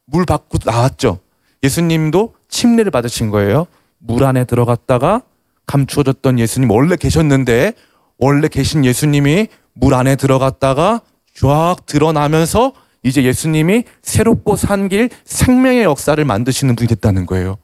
물 0.07 0.25
받고 0.25 0.57
나왔죠. 0.65 1.19
예수님도 1.63 2.33
침례를 2.49 2.91
받으신 2.91 3.29
거예요. 3.29 3.67
물 3.99 4.25
안에 4.25 4.47
들어갔다가 4.47 5.21
감추어졌던 5.67 6.39
예수님 6.39 6.71
원래 6.71 6.97
계셨는데 6.97 7.75
원래 8.17 8.49
계신 8.49 8.87
예수님이 8.87 9.49
물 9.75 9.93
안에 9.93 10.17
들어갔다가 10.17 11.03
쫙 11.35 11.77
드러나면서 11.85 12.73
이제 13.03 13.25
예수님이 13.25 13.85
새롭고 14.01 14.57
산 14.57 14.89
길 14.89 15.11
생명의 15.27 15.83
역사를 15.83 16.25
만드시는 16.25 16.77
분이 16.77 16.89
됐다는 16.89 17.27
거예요. 17.27 17.59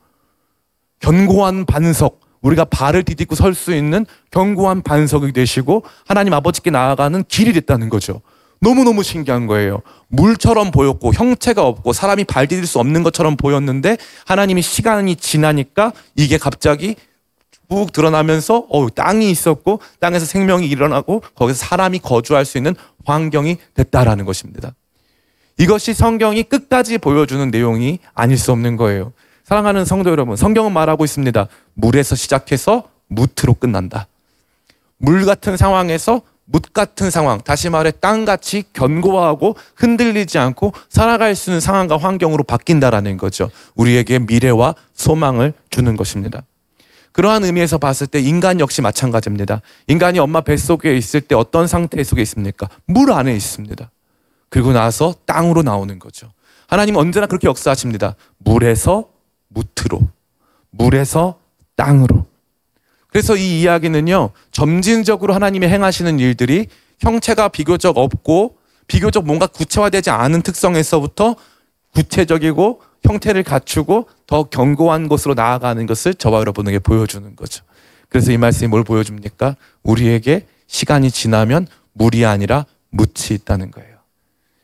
견고한 1.00 1.64
반석, 1.64 2.20
우리가 2.42 2.66
발을 2.66 3.02
디딛고 3.04 3.34
설 3.34 3.54
수 3.54 3.74
있는 3.74 4.04
견고한 4.30 4.82
반석이 4.82 5.32
되시고 5.32 5.84
하나님 6.06 6.34
아버지께 6.34 6.68
나아가는 6.70 7.24
길이 7.28 7.54
됐다는 7.54 7.88
거죠. 7.88 8.20
너무너무 8.60 9.02
신기한 9.02 9.46
거예요. 9.46 9.82
물처럼 10.08 10.70
보였고 10.70 11.12
형체가 11.12 11.64
없고 11.66 11.92
사람이 11.92 12.24
발 12.24 12.46
디딜 12.46 12.66
수 12.66 12.78
없는 12.78 13.02
것처럼 13.02 13.36
보였는데 13.36 13.96
하나님이 14.24 14.62
시간이 14.62 15.16
지나니까 15.16 15.92
이게 16.14 16.38
갑자기 16.38 16.96
푹 17.68 17.92
드러나면서 17.92 18.66
어 18.70 18.88
땅이 18.88 19.30
있었고 19.30 19.80
땅에서 20.00 20.24
생명이 20.24 20.68
일어나고 20.68 21.22
거기서 21.34 21.58
사람이 21.58 21.98
거주할 21.98 22.44
수 22.44 22.58
있는 22.58 22.74
환경이 23.04 23.58
됐다라는 23.74 24.24
것입니다. 24.24 24.74
이것이 25.58 25.94
성경이 25.94 26.44
끝까지 26.44 26.98
보여주는 26.98 27.50
내용이 27.50 27.98
아닐 28.14 28.38
수 28.38 28.52
없는 28.52 28.76
거예요. 28.76 29.12
사랑하는 29.44 29.84
성도 29.84 30.10
여러분, 30.10 30.36
성경은 30.36 30.72
말하고 30.72 31.04
있습니다. 31.04 31.46
물에서 31.74 32.14
시작해서 32.14 32.88
무트로 33.08 33.54
끝난다. 33.54 34.08
물 34.98 35.24
같은 35.24 35.56
상황에서 35.56 36.22
묻 36.46 36.72
같은 36.72 37.10
상황, 37.10 37.40
다시 37.40 37.68
말해 37.68 37.90
땅같이 37.90 38.64
견고하고 38.72 39.56
흔들리지 39.74 40.38
않고 40.38 40.72
살아갈 40.88 41.34
수 41.34 41.50
있는 41.50 41.60
상황과 41.60 41.96
환경으로 41.96 42.44
바뀐다라는 42.44 43.16
거죠. 43.16 43.50
우리에게 43.74 44.20
미래와 44.20 44.74
소망을 44.94 45.52
주는 45.70 45.96
것입니다. 45.96 46.42
그러한 47.12 47.44
의미에서 47.44 47.78
봤을 47.78 48.06
때 48.06 48.20
인간 48.20 48.60
역시 48.60 48.82
마찬가지입니다. 48.82 49.62
인간이 49.88 50.18
엄마 50.18 50.42
뱃속에 50.42 50.96
있을 50.96 51.20
때 51.22 51.34
어떤 51.34 51.66
상태 51.66 52.02
속에 52.04 52.22
있습니까? 52.22 52.68
물 52.84 53.10
안에 53.10 53.34
있습니다. 53.34 53.90
그리고 54.48 54.72
나서 54.72 55.14
땅으로 55.24 55.62
나오는 55.62 55.98
거죠. 55.98 56.30
하나님은 56.68 57.00
언제나 57.00 57.26
그렇게 57.26 57.48
역사하십니다. 57.48 58.16
물에서 58.38 59.08
무트로, 59.48 60.00
물에서 60.70 61.38
땅으로. 61.74 62.25
그래서 63.16 63.34
이 63.34 63.62
이야기는요, 63.62 64.28
점진적으로 64.52 65.32
하나님이 65.32 65.68
행하시는 65.68 66.18
일들이 66.18 66.66
형체가 67.00 67.48
비교적 67.48 67.96
없고 67.96 68.58
비교적 68.88 69.24
뭔가 69.24 69.46
구체화되지 69.46 70.10
않은 70.10 70.42
특성에서부터 70.42 71.34
구체적이고 71.94 72.82
형태를 73.04 73.42
갖추고 73.42 74.10
더 74.26 74.42
견고한 74.42 75.08
곳으로 75.08 75.32
나아가는 75.32 75.86
것을 75.86 76.12
저와 76.12 76.40
여러분에게 76.40 76.78
보여주는 76.78 77.34
거죠. 77.36 77.64
그래서 78.10 78.32
이 78.32 78.36
말씀이 78.36 78.68
뭘 78.68 78.84
보여줍니까? 78.84 79.56
우리에게 79.82 80.46
시간이 80.66 81.10
지나면 81.10 81.68
물이 81.94 82.26
아니라 82.26 82.66
묻이 82.90 83.30
있다는 83.30 83.70
거예요. 83.70 83.96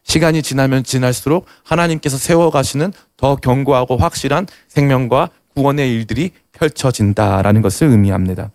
시간이 0.04 0.42
지나면 0.42 0.84
지날수록 0.84 1.46
하나님께서 1.64 2.18
세워가시는 2.18 2.92
더 3.16 3.34
견고하고 3.36 3.96
확실한 3.96 4.46
생명과 4.68 5.30
구원의 5.54 5.92
일들이 5.92 6.30
펼쳐진다라는 6.52 7.62
것을 7.62 7.88
의미합니다. 7.88 8.50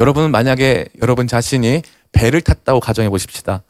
여러분은 0.00 0.30
만약에 0.30 0.88
여러분 1.02 1.26
자신이 1.26 1.82
배를 2.12 2.40
탔다고 2.40 2.80
가정해 2.80 3.08
보십시다. 3.08 3.62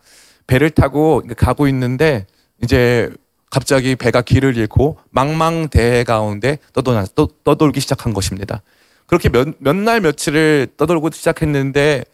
배를 0.46 0.70
타고 0.70 1.22
가고 1.36 1.68
있는데 1.68 2.26
이제 2.62 3.10
갑자기 3.50 3.96
배가 3.96 4.22
길을 4.22 4.56
잃고 4.56 4.98
망망대해 5.10 6.04
가운데 6.04 6.58
떠돌, 6.72 7.04
떠돌기 7.44 7.80
시작한 7.80 8.12
것입니다. 8.12 8.62
그렇게 9.06 9.28
몇, 9.28 9.48
몇날 9.58 10.00
며칠을 10.00 10.68
떠돌고 10.76 11.10
시작했는데 11.10 12.04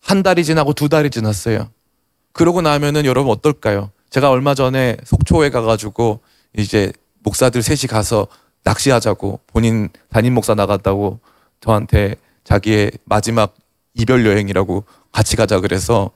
한 0.00 0.22
달이 0.22 0.44
지나고 0.44 0.72
두 0.72 0.88
달이 0.88 1.10
지났어요. 1.10 1.70
그러고 2.32 2.62
나면은 2.62 3.04
여러분 3.04 3.30
어떨까요? 3.30 3.90
제가 4.08 4.30
얼마 4.30 4.54
전에 4.54 4.96
속초에 5.04 5.50
가가지고 5.50 6.20
이제 6.56 6.92
목사들 7.22 7.62
셋이 7.62 7.88
가서 7.88 8.26
낚시하자고 8.64 9.40
본인 9.46 9.88
담임 10.10 10.34
목사 10.34 10.54
나갔다고 10.54 11.20
저한테 11.60 12.16
자기의 12.44 12.92
마지막 13.04 13.54
이별 13.94 14.26
여행이라고 14.26 14.84
같이 15.12 15.36
가자 15.36 15.60
그래서 15.60 16.10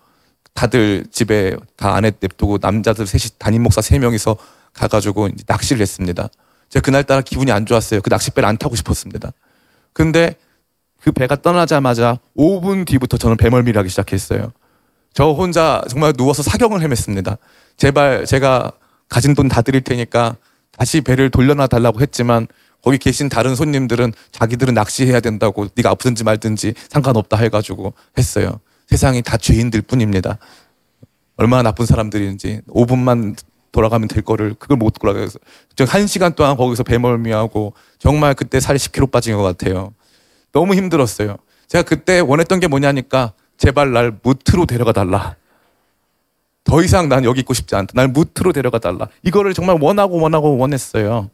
다들 0.54 1.04
집에 1.10 1.56
다 1.76 1.94
아내 1.94 2.10
냅두고 2.18 2.58
남자들 2.60 3.06
셋이 3.06 3.36
담임 3.38 3.62
목사 3.62 3.80
세 3.80 3.98
명이서 3.98 4.36
가가지고 4.72 5.28
낚시를 5.46 5.80
했습니다. 5.80 6.28
제가 6.68 6.82
그날따라 6.82 7.20
기분이 7.22 7.52
안 7.52 7.64
좋았어요. 7.64 8.00
그 8.00 8.08
낚싯배를 8.10 8.48
안 8.48 8.58
타고 8.58 8.74
싶었습니다. 8.76 9.32
근데 9.92 10.34
그 11.00 11.12
배가 11.12 11.36
떠나자마자 11.36 12.18
5분 12.36 12.86
뒤부터 12.86 13.16
저는 13.16 13.36
배멀미를 13.36 13.78
하기 13.78 13.88
시작했어요. 13.88 14.52
저 15.14 15.30
혼자 15.30 15.82
정말 15.88 16.12
누워서 16.12 16.42
사경을 16.42 16.80
헤맸습니다. 16.80 17.38
제발 17.76 18.26
제가 18.26 18.72
가진 19.08 19.34
돈 19.34 19.48
다 19.48 19.62
드릴 19.62 19.80
테니까 19.80 20.36
다시 20.78 21.00
배를 21.00 21.30
돌려놔 21.30 21.66
달라고 21.66 22.00
했지만 22.00 22.46
거기 22.82 22.98
계신 22.98 23.28
다른 23.28 23.56
손님들은 23.56 24.12
자기들은 24.30 24.74
낚시해야 24.74 25.20
된다고 25.20 25.66
네가 25.74 25.90
아프든지 25.90 26.22
말든지 26.22 26.74
상관없다 26.88 27.36
해가지고 27.36 27.94
했어요. 28.16 28.60
세상이 28.86 29.22
다 29.22 29.36
죄인들 29.36 29.82
뿐입니다. 29.82 30.38
얼마나 31.36 31.64
나쁜 31.64 31.84
사람들인지 31.84 32.62
5분만 32.68 33.36
돌아가면 33.72 34.08
될 34.08 34.22
거를 34.22 34.54
그걸 34.54 34.76
못 34.76 34.90
돌아가서 34.90 35.38
저한 35.74 36.06
시간 36.06 36.34
동안 36.34 36.56
거기서 36.56 36.84
배멀미하고 36.84 37.74
정말 37.98 38.34
그때 38.34 38.60
살이 38.60 38.78
10kg 38.78 39.10
빠진 39.10 39.36
것 39.36 39.42
같아요. 39.42 39.92
너무 40.52 40.74
힘들었어요. 40.74 41.36
제가 41.66 41.82
그때 41.82 42.20
원했던 42.20 42.60
게 42.60 42.68
뭐냐니까 42.68 43.32
제발 43.56 43.92
날 43.92 44.16
무트로 44.22 44.66
데려가 44.66 44.92
달라. 44.92 45.36
더 46.68 46.82
이상 46.82 47.08
난 47.08 47.24
여기 47.24 47.40
있고 47.40 47.54
싶지 47.54 47.74
않다. 47.74 47.94
날 47.94 48.08
무트로 48.08 48.52
데려가 48.52 48.78
달라. 48.78 49.08
이거를 49.22 49.54
정말 49.54 49.78
원하고 49.80 50.20
원하고 50.20 50.58
원했어요. 50.58 51.30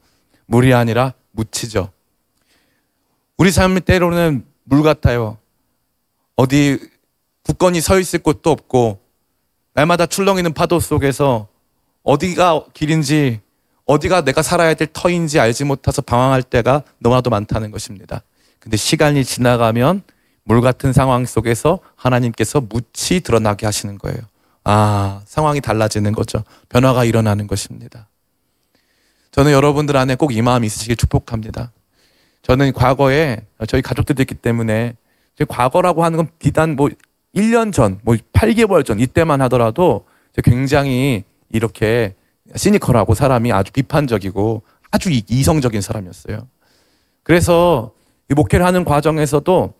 물이 0.47 0.72
아니라 0.72 1.12
무치죠. 1.32 1.91
우리 3.37 3.51
삶이 3.51 3.80
때로는 3.80 4.45
물 4.62 4.85
같아요. 4.85 5.39
어디 6.37 6.78
굳건히 7.43 7.80
서 7.80 7.99
있을 7.99 8.20
곳도 8.20 8.51
없고 8.51 9.01
날마다 9.74 10.07
출렁이는 10.07 10.53
파도 10.53 10.78
속에서 10.78 11.49
어디가 12.05 12.66
길인지 12.72 13.41
어디가 13.87 14.22
내가 14.22 14.41
살아야 14.41 14.74
될 14.74 14.87
터인지 14.93 15.41
알지 15.41 15.64
못해서 15.64 16.01
방황할 16.01 16.45
때가 16.45 16.85
너무나도 17.01 17.30
많다는 17.30 17.72
것입니다. 17.72 18.22
근데 18.61 18.76
시간이 18.76 19.24
지나가면 19.24 20.03
물 20.45 20.61
같은 20.61 20.93
상황 20.93 21.26
속에서 21.26 21.80
하나님께서 21.97 22.61
묻히 22.61 23.20
드러나게 23.20 23.66
하시는 23.66 23.99
거예요. 23.99 24.20
아, 24.65 25.21
상황이 25.27 25.61
달라지는 25.61 26.12
거죠. 26.12 26.43
변화가 26.69 27.05
일어나는 27.05 27.47
것입니다. 27.47 28.09
저는 29.31 29.53
여러분들 29.53 29.97
안에 29.97 30.15
꼭 30.15 30.33
이 30.33 30.41
마음이 30.43 30.67
있으시길 30.67 30.97
축복합니다. 30.97 31.73
저는 32.43 32.73
과거에 32.73 33.47
저희 33.69 33.83
가족들도 33.83 34.23
있기 34.23 34.35
때문에 34.37 34.97
제 35.37 35.45
과거라고 35.45 36.05
하는 36.05 36.17
건 36.17 36.29
비단 36.39 36.77
뭐 36.77 36.89
1년 37.35 37.73
전, 37.73 37.99
뭐 38.05 38.15
8개월 38.33 38.85
전 38.85 39.01
이때만 39.01 39.41
하더라도 39.43 40.07
굉장히 40.45 41.25
이렇게 41.51 42.15
시니컬하고 42.55 43.15
사람이 43.15 43.53
아주 43.53 43.73
비판적이고 43.73 44.62
아주 44.91 45.11
이- 45.11 45.25
이성적인 45.29 45.81
사람이었어요. 45.81 46.47
그래서 47.23 47.93
이 48.31 48.35
목회를 48.35 48.65
하는 48.65 48.85
과정에서도 48.85 49.75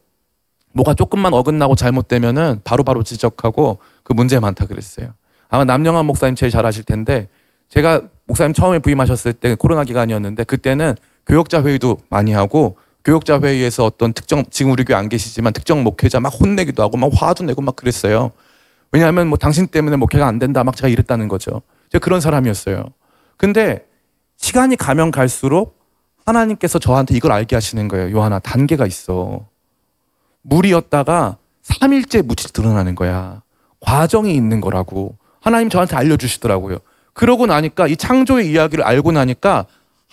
뭐가 0.75 0.95
조금만 0.95 1.33
어긋나고 1.33 1.77
잘못되면은 1.77 2.61
바로 2.64 2.85
바로 2.85 3.03
지적하고 3.03 3.79
그 4.03 4.12
문제 4.12 4.39
많다 4.39 4.66
그랬어요. 4.66 5.14
아마 5.49 5.64
남영환 5.64 6.05
목사님 6.05 6.35
제일 6.35 6.51
잘 6.51 6.66
아실 6.66 6.85
텐데 6.85 7.29
제가 7.68 8.03
목사님 8.27 8.53
처음에 8.53 8.81
부임하셨을 8.81 9.33
때 9.35 9.55
코로나 9.55 9.85
기간이었는데 9.85 10.45
그때는 10.45 10.97
교역자 11.27 11.62
회의도 11.62 11.99
많이 12.11 12.33
하고 12.33 12.77
교역자 13.05 13.41
회의에서 13.41 13.85
어떤 13.85 14.12
특정 14.12 14.45
지금 14.51 14.72
우리 14.72 14.85
교회 14.85 14.97
안 14.97 15.09
계시지만 15.09 15.53
특정 15.53 15.83
목회자 15.85 16.20
막 16.20 16.29
혼내기도 16.31 16.83
하고 16.83 16.97
막 16.97 17.11
화도 17.14 17.45
내고 17.45 17.62
막 17.62 17.77
그랬어요. 17.77 18.33
왜냐하면 18.93 19.29
뭐 19.29 19.39
당신 19.39 19.66
때문에 19.66 19.97
목회가 19.97 20.27
안 20.27 20.39
된다 20.39 20.64
막 20.64 20.77
제가 20.77 20.89
이랬다는 20.89 21.29
거죠. 21.29 21.62
제가 21.91 22.03
그런 22.03 22.20
사람이었어요. 22.20 22.85
근데 23.37 23.87
시간이 24.37 24.77
가면 24.77 25.11
갈수록 25.11 25.79
하나님께서 26.27 26.79
저한테 26.79 27.14
이걸 27.14 27.33
알게 27.33 27.55
하시는 27.55 27.87
거예요. 27.89 28.16
요한아 28.16 28.39
단계가 28.41 28.87
있어. 28.87 29.47
물이었다가 30.45 31.38
3일째 31.64 32.22
묻이 32.22 32.53
드러나는 32.53 32.95
거야. 32.95 33.42
과정이 33.80 34.34
있는 34.34 34.61
거라고. 34.61 35.16
하나님 35.40 35.68
저한테 35.68 35.97
알려주시더라고요. 35.97 36.78
그러고 37.12 37.47
나니까 37.47 37.86
이 37.86 37.97
창조의 37.97 38.51
이야기를 38.51 38.84
알고 38.84 39.12
나니까 39.12 39.66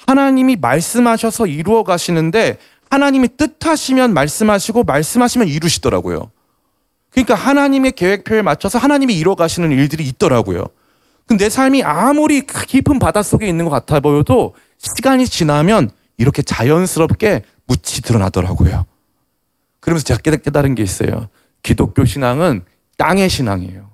하나님이 0.07 0.57
말씀하셔서 0.57 1.47
이루어 1.47 1.84
가시는데 1.84 2.57
하나님이 2.89 3.29
뜻하시면 3.38 4.13
말씀하시고 4.13 4.84
말씀하시면 4.84 5.47
이루시더라고요. 5.47 6.32
그러니까 7.11 7.36
하나님의 7.36 7.93
계획표에 7.93 8.41
맞춰서 8.41 8.77
하나님이 8.77 9.17
이루어 9.17 9.36
가시는 9.36 9.71
일들이 9.71 10.05
있더라고요. 10.05 10.65
근데 11.27 11.45
내 11.45 11.49
삶이 11.49 11.84
아무리 11.84 12.45
깊은 12.45 12.99
바닷속에 12.99 13.47
있는 13.47 13.65
것 13.65 13.71
같아 13.71 13.99
보여도 13.99 14.55
시간이 14.77 15.27
지나면 15.27 15.91
이렇게 16.17 16.41
자연스럽게 16.41 17.43
묻히 17.67 18.01
드러나더라고요. 18.01 18.86
그러면서 19.82 20.05
제가 20.05 20.19
깨달- 20.21 20.41
깨달은 20.41 20.75
게 20.75 20.84
있어요. 20.84 21.27
기독교 21.63 22.05
신앙은 22.05 22.63
땅의 22.97 23.29
신앙이에요. 23.29 23.89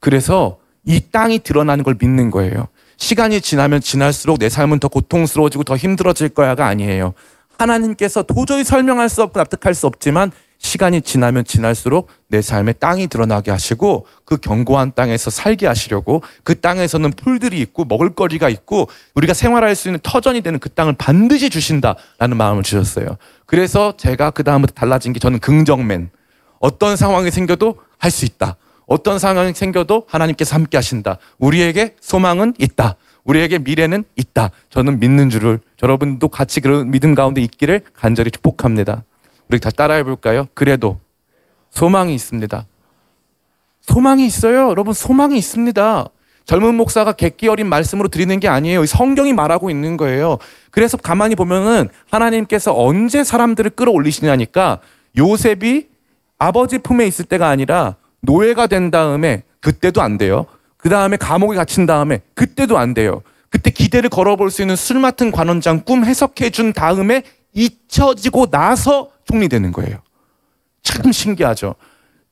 그래서 0.00 0.58
이 0.84 1.00
땅이 1.12 1.40
드러나는 1.40 1.84
걸 1.84 1.96
믿는 2.00 2.30
거예요. 2.30 2.68
시간이 2.96 3.40
지나면 3.40 3.80
지날수록 3.80 4.38
내 4.38 4.48
삶은 4.48 4.78
더 4.78 4.88
고통스러워지고 4.88 5.64
더 5.64 5.76
힘들어질 5.76 6.30
거야가 6.30 6.66
아니에요. 6.66 7.14
하나님께서 7.58 8.22
도저히 8.22 8.64
설명할 8.64 9.08
수 9.08 9.22
없고 9.22 9.38
납득할 9.38 9.74
수 9.74 9.86
없지만 9.86 10.32
시간이 10.62 11.02
지나면 11.02 11.44
지날수록 11.44 12.08
내 12.28 12.40
삶에 12.40 12.72
땅이 12.72 13.08
드러나게 13.08 13.50
하시고 13.50 14.06
그 14.24 14.38
견고한 14.38 14.92
땅에서 14.94 15.28
살게 15.30 15.66
하시려고 15.66 16.22
그 16.44 16.60
땅에서는 16.60 17.10
풀들이 17.10 17.60
있고 17.60 17.84
먹을거리가 17.84 18.48
있고 18.48 18.88
우리가 19.14 19.34
생활할 19.34 19.74
수 19.74 19.88
있는 19.88 19.98
터전이 20.02 20.40
되는 20.40 20.58
그 20.60 20.70
땅을 20.70 20.94
반드시 20.94 21.50
주신다라는 21.50 22.36
마음을 22.36 22.62
주셨어요. 22.62 23.18
그래서 23.44 23.94
제가 23.96 24.30
그 24.30 24.44
다음부터 24.44 24.72
달라진 24.72 25.12
게 25.12 25.18
저는 25.18 25.40
긍정맨. 25.40 26.10
어떤 26.60 26.96
상황이 26.96 27.30
생겨도 27.30 27.78
할 27.98 28.10
수 28.10 28.24
있다. 28.24 28.56
어떤 28.86 29.18
상황이 29.18 29.52
생겨도 29.52 30.06
하나님께서 30.08 30.54
함께 30.54 30.76
하신다. 30.76 31.18
우리에게 31.38 31.96
소망은 32.00 32.54
있다. 32.58 32.96
우리에게 33.24 33.58
미래는 33.58 34.04
있다. 34.16 34.50
저는 34.70 35.00
믿는 35.00 35.28
줄을 35.28 35.60
여러분도 35.82 36.28
같이 36.28 36.60
그런 36.60 36.90
믿음 36.90 37.14
가운데 37.14 37.40
있기를 37.40 37.82
간절히 37.94 38.30
축복합니다. 38.30 39.04
우리 39.52 39.60
다 39.60 39.68
따라해 39.68 40.02
볼까요? 40.02 40.48
그래도 40.54 40.98
소망이 41.68 42.14
있습니다. 42.14 42.66
소망이 43.82 44.24
있어요. 44.24 44.70
여러분 44.70 44.94
소망이 44.94 45.36
있습니다. 45.36 46.06
젊은 46.46 46.74
목사가 46.74 47.12
객기 47.12 47.48
어린 47.48 47.68
말씀으로 47.68 48.08
드리는 48.08 48.40
게 48.40 48.48
아니에요. 48.48 48.86
성경이 48.86 49.34
말하고 49.34 49.68
있는 49.68 49.98
거예요. 49.98 50.38
그래서 50.70 50.96
가만히 50.96 51.34
보면은 51.34 51.90
하나님께서 52.10 52.74
언제 52.74 53.24
사람들을 53.24 53.72
끌어올리시냐니까 53.72 54.78
요셉이 55.18 55.88
아버지 56.38 56.78
품에 56.78 57.06
있을 57.06 57.26
때가 57.26 57.48
아니라 57.48 57.96
노예가 58.20 58.68
된 58.68 58.90
다음에 58.90 59.42
그때도 59.60 60.00
안 60.00 60.16
돼요. 60.16 60.46
그 60.78 60.88
다음에 60.88 61.18
감옥에 61.18 61.56
갇힌 61.56 61.84
다음에 61.84 62.22
그때도 62.34 62.78
안 62.78 62.94
돼요. 62.94 63.22
그때 63.50 63.70
기대를 63.70 64.08
걸어볼 64.08 64.50
수 64.50 64.62
있는 64.62 64.76
술 64.76 64.98
맡은 64.98 65.30
관원장 65.30 65.82
꿈 65.84 66.06
해석해 66.06 66.48
준 66.48 66.72
다음에 66.72 67.22
잊혀지고 67.52 68.46
나서 68.46 69.11
총리 69.24 69.48
되는 69.48 69.72
거예요. 69.72 69.98
참 70.82 71.12
신기하죠. 71.12 71.74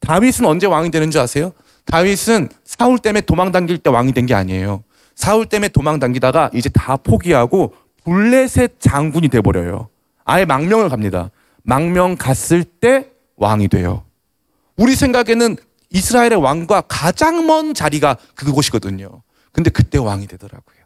다윗은 0.01 0.45
언제 0.47 0.67
왕이 0.67 0.91
되는 0.91 1.11
줄 1.11 1.21
아세요? 1.21 1.53
다윗은 1.87 2.49
사울 2.65 2.99
때문에 2.99 3.21
도망 3.23 3.53
당길 3.53 3.79
때 3.79 3.91
왕이 3.91 4.13
된 4.13 4.27
게 4.27 4.35
아니에요. 4.35 4.83
사울 5.15 5.47
때문에 5.47 5.69
도망 5.69 5.99
당기다가 5.99 6.51
이제 6.55 6.69
다 6.69 6.97
포기하고 6.97 7.75
블레셋 8.05 8.81
장군이 8.81 9.29
돼 9.29 9.41
버려요. 9.41 9.89
아예 10.25 10.45
망명을 10.45 10.89
갑니다. 10.89 11.31
망명 11.63 12.17
갔을 12.17 12.65
때 12.65 13.09
왕이 13.37 13.69
돼요. 13.69 14.05
우리 14.77 14.95
생각에는 14.95 15.57
이스라엘의 15.91 16.37
왕과 16.37 16.83
가장 16.83 17.47
먼 17.47 17.75
자리가 17.75 18.17
그곳이거든요. 18.35 19.23
근데 19.53 19.69
그때 19.71 19.99
왕이 19.99 20.27
되더라고요. 20.29 20.77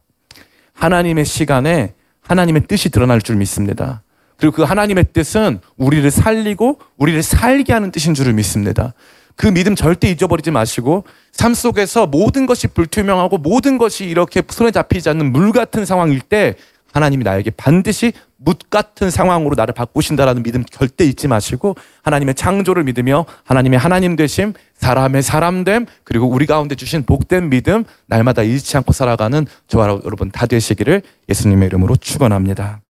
하나님의 0.72 1.24
시간에 1.24 1.94
하나님의 2.22 2.66
뜻이 2.66 2.88
드러날 2.90 3.20
줄 3.20 3.36
믿습니다. 3.36 4.02
그리고 4.36 4.56
그 4.56 4.62
하나님의 4.62 5.06
뜻은 5.12 5.60
우리를 5.76 6.10
살리고 6.10 6.80
우리를 6.96 7.22
살게 7.22 7.72
하는 7.72 7.90
뜻인 7.90 8.14
줄을 8.14 8.32
믿습니다. 8.32 8.94
그 9.36 9.46
믿음 9.48 9.74
절대 9.74 10.08
잊어버리지 10.10 10.50
마시고 10.50 11.04
삶 11.32 11.54
속에서 11.54 12.06
모든 12.06 12.46
것이 12.46 12.68
불투명하고 12.68 13.38
모든 13.38 13.78
것이 13.78 14.04
이렇게 14.04 14.42
손에 14.48 14.70
잡히지 14.70 15.08
않는 15.08 15.32
물 15.32 15.52
같은 15.52 15.84
상황일 15.84 16.20
때 16.20 16.54
하나님이 16.92 17.24
나에게 17.24 17.50
반드시 17.50 18.12
묻 18.36 18.70
같은 18.70 19.10
상황으로 19.10 19.54
나를 19.56 19.74
바꾸신다라는 19.74 20.44
믿음 20.44 20.64
절대 20.64 21.04
잊지 21.04 21.26
마시고 21.26 21.74
하나님의 22.02 22.36
창조를 22.36 22.84
믿으며 22.84 23.26
하나님의 23.42 23.78
하나님 23.78 24.14
되심, 24.14 24.52
사람의 24.76 25.22
사람됨, 25.22 25.86
그리고 26.04 26.28
우리 26.28 26.46
가운데 26.46 26.76
주신 26.76 27.04
복된 27.04 27.50
믿음 27.50 27.84
날마다 28.06 28.42
잃지 28.42 28.76
않고 28.76 28.92
살아가는 28.92 29.44
저와 29.66 30.00
여러분 30.04 30.30
다 30.30 30.46
되시기를 30.46 31.02
예수님의 31.28 31.66
이름으로 31.66 31.96
축원합니다. 31.96 32.83